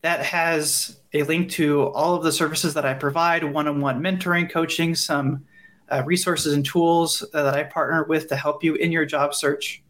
That 0.04 0.24
has 0.26 1.00
a 1.14 1.24
link 1.24 1.50
to 1.52 1.88
all 1.88 2.14
of 2.14 2.24
the 2.24 2.32
services 2.32 2.74
that 2.76 2.86
I 2.86 2.94
provide 2.94 3.44
one 3.44 3.68
on 3.68 3.82
one 3.82 4.02
mentoring, 4.02 4.52
coaching, 4.52 4.94
some 4.94 5.46
uh, 5.90 6.04
resources 6.06 6.54
and 6.54 6.66
tools 6.66 7.24
uh, 7.34 7.44
that 7.44 7.56
I 7.56 7.64
partner 7.64 8.04
with 8.04 8.28
to 8.30 8.36
help 8.36 8.64
you 8.64 8.76
in 8.76 8.92
your 8.92 9.06
job 9.06 9.34
search. 9.34 9.82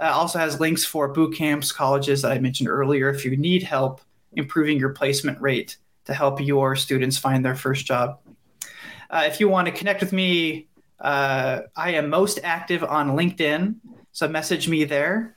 Uh, 0.00 0.12
also 0.14 0.38
has 0.38 0.60
links 0.60 0.84
for 0.84 1.08
boot 1.08 1.34
camps, 1.34 1.72
colleges 1.72 2.22
that 2.22 2.32
I 2.32 2.38
mentioned 2.38 2.68
earlier 2.68 3.10
if 3.10 3.24
you 3.24 3.36
need 3.36 3.62
help 3.62 4.00
improving 4.34 4.78
your 4.78 4.90
placement 4.90 5.40
rate 5.40 5.76
to 6.04 6.14
help 6.14 6.40
your 6.40 6.76
students 6.76 7.18
find 7.18 7.44
their 7.44 7.56
first 7.56 7.84
job. 7.86 8.20
Uh, 9.10 9.24
if 9.26 9.40
you 9.40 9.48
want 9.48 9.66
to 9.66 9.72
connect 9.72 10.00
with 10.00 10.12
me, 10.12 10.68
uh, 11.00 11.62
I 11.76 11.92
am 11.92 12.10
most 12.10 12.40
active 12.42 12.84
on 12.84 13.16
LinkedIn, 13.16 13.76
so 14.12 14.28
message 14.28 14.68
me 14.68 14.84
there. 14.84 15.36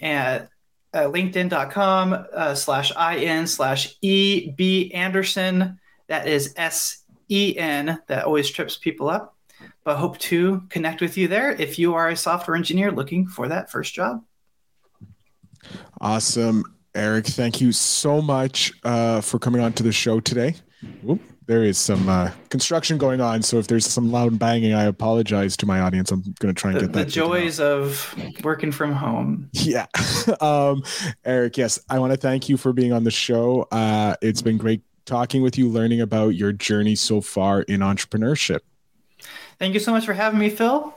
And 0.00 0.48
uh, 0.94 1.04
linkedin.com 1.04 2.26
uh, 2.32 2.54
slash 2.54 2.92
in 3.16 3.46
slash 3.46 3.96
eb 4.02 4.90
andersen. 4.94 5.78
That 6.08 6.26
is 6.26 6.54
s-e-n 6.56 7.98
that 8.06 8.24
always 8.24 8.50
trips 8.50 8.76
people 8.76 9.08
up. 9.08 9.36
But 9.84 9.96
hope 9.96 10.18
to 10.18 10.62
connect 10.68 11.00
with 11.00 11.16
you 11.16 11.28
there 11.28 11.50
if 11.50 11.78
you 11.78 11.94
are 11.94 12.08
a 12.08 12.16
software 12.16 12.56
engineer 12.56 12.92
looking 12.92 13.26
for 13.26 13.48
that 13.48 13.70
first 13.70 13.94
job. 13.94 14.22
Awesome. 16.00 16.62
Erik 16.94 17.26
thank 17.26 17.60
you 17.60 17.72
so 17.72 18.22
much 18.22 18.72
uh, 18.84 19.20
for 19.20 19.38
coming 19.38 19.60
on 19.60 19.72
to 19.74 19.82
the 19.82 19.92
show 19.92 20.20
today. 20.20 20.54
Whoop 21.02 21.20
there 21.48 21.64
is 21.64 21.78
some 21.78 22.08
uh, 22.10 22.30
construction 22.50 22.98
going 22.98 23.22
on. 23.22 23.42
So 23.42 23.58
if 23.58 23.66
there's 23.66 23.86
some 23.86 24.12
loud 24.12 24.38
banging, 24.38 24.74
I 24.74 24.84
apologize 24.84 25.56
to 25.56 25.66
my 25.66 25.80
audience. 25.80 26.12
I'm 26.12 26.22
going 26.38 26.54
to 26.54 26.60
try 26.60 26.72
and 26.72 26.78
the, 26.78 26.84
get 26.84 26.92
that. 26.92 27.06
The 27.06 27.10
joys 27.10 27.58
of 27.58 28.14
working 28.44 28.70
from 28.70 28.92
home. 28.92 29.48
Yeah. 29.54 29.86
um, 30.42 30.84
Erik, 31.24 31.56
yes, 31.56 31.80
I 31.88 31.98
want 31.98 32.12
to 32.12 32.18
thank 32.18 32.50
you 32.50 32.58
for 32.58 32.74
being 32.74 32.92
on 32.92 33.04
the 33.04 33.10
show. 33.10 33.66
Uh, 33.72 34.14
it's 34.20 34.42
been 34.42 34.58
great 34.58 34.82
talking 35.06 35.40
with 35.40 35.56
you, 35.56 35.70
learning 35.70 36.02
about 36.02 36.28
your 36.34 36.52
journey 36.52 36.94
so 36.94 37.22
far 37.22 37.62
in 37.62 37.80
entrepreneurship. 37.80 38.60
Thank 39.58 39.72
you 39.72 39.80
so 39.80 39.90
much 39.90 40.04
for 40.04 40.12
having 40.12 40.38
me, 40.38 40.50
Phil 40.50 40.94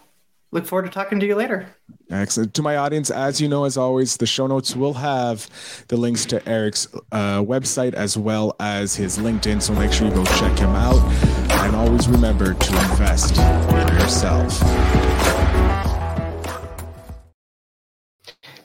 look 0.51 0.65
forward 0.65 0.85
to 0.85 0.91
talking 0.91 1.19
to 1.19 1.25
you 1.25 1.35
later. 1.35 1.67
Excellent. 2.09 2.53
To 2.55 2.61
my 2.61 2.75
audience, 2.75 3.09
as 3.09 3.39
you 3.39 3.47
know, 3.47 3.63
as 3.63 3.77
always, 3.77 4.17
the 4.17 4.25
show 4.25 4.47
notes 4.47 4.75
will 4.75 4.93
have 4.95 5.49
the 5.87 5.97
links 5.97 6.25
to 6.25 6.47
Erik's 6.47 6.87
uh, 7.11 7.41
website 7.41 7.93
as 7.93 8.17
well 8.17 8.55
as 8.59 8.95
his 8.95 9.17
LinkedIn. 9.17 9.61
So 9.61 9.73
make 9.73 9.93
sure 9.93 10.07
you 10.07 10.13
go 10.13 10.25
check 10.25 10.57
him 10.57 10.71
out. 10.71 11.01
And 11.63 11.75
always 11.75 12.07
remember 12.09 12.53
to 12.53 12.73
invest 12.89 13.37
in 13.37 13.87
yourself. 13.99 14.59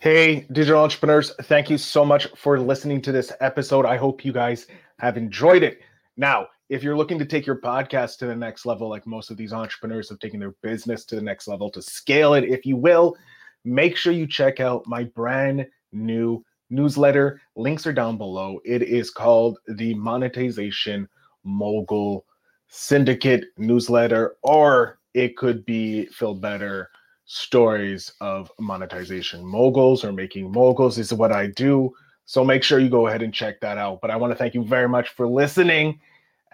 Hey, 0.00 0.46
digital 0.52 0.82
entrepreneurs, 0.82 1.34
thank 1.42 1.68
you 1.68 1.78
so 1.78 2.04
much 2.04 2.28
for 2.36 2.60
listening 2.60 3.00
to 3.02 3.12
this 3.12 3.32
episode. 3.40 3.84
I 3.84 3.96
hope 3.96 4.24
you 4.24 4.32
guys 4.32 4.66
have 4.98 5.16
enjoyed 5.16 5.62
it. 5.62 5.80
Now, 6.16 6.48
if 6.68 6.82
you're 6.82 6.96
looking 6.96 7.18
to 7.18 7.24
take 7.24 7.46
your 7.46 7.60
podcast 7.60 8.18
to 8.18 8.26
the 8.26 8.34
next 8.34 8.66
level, 8.66 8.88
like 8.88 9.06
most 9.06 9.30
of 9.30 9.36
these 9.36 9.52
entrepreneurs 9.52 10.08
have 10.08 10.18
taken 10.18 10.40
their 10.40 10.54
business 10.62 11.04
to 11.06 11.16
the 11.16 11.22
next 11.22 11.46
level 11.46 11.70
to 11.70 11.82
scale 11.82 12.34
it, 12.34 12.44
if 12.44 12.66
you 12.66 12.76
will, 12.76 13.16
make 13.64 13.96
sure 13.96 14.12
you 14.12 14.26
check 14.26 14.60
out 14.60 14.86
my 14.86 15.04
brand 15.04 15.66
new 15.92 16.44
newsletter. 16.70 17.40
Links 17.54 17.86
are 17.86 17.92
down 17.92 18.18
below. 18.18 18.60
It 18.64 18.82
is 18.82 19.10
called 19.10 19.58
the 19.68 19.94
Monetization 19.94 21.08
Mogul 21.44 22.24
Syndicate 22.68 23.44
newsletter, 23.56 24.36
or 24.42 24.98
it 25.14 25.36
could 25.36 25.64
be 25.64 26.06
Phil 26.06 26.34
Better 26.34 26.90
stories 27.26 28.12
of 28.20 28.50
monetization 28.58 29.44
moguls 29.44 30.04
or 30.04 30.12
making 30.12 30.50
moguls 30.50 30.98
is 30.98 31.12
what 31.12 31.32
I 31.32 31.48
do. 31.48 31.94
So 32.24 32.44
make 32.44 32.62
sure 32.62 32.80
you 32.80 32.88
go 32.88 33.06
ahead 33.06 33.22
and 33.22 33.32
check 33.32 33.60
that 33.60 33.78
out. 33.78 34.00
But 34.00 34.10
I 34.10 34.16
want 34.16 34.32
to 34.32 34.36
thank 34.36 34.54
you 34.54 34.64
very 34.64 34.88
much 34.88 35.10
for 35.10 35.28
listening. 35.28 36.00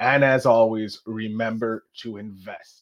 And 0.02 0.24
as 0.24 0.46
always, 0.46 1.00
remember 1.06 1.84
to 2.02 2.16
invest 2.16 2.81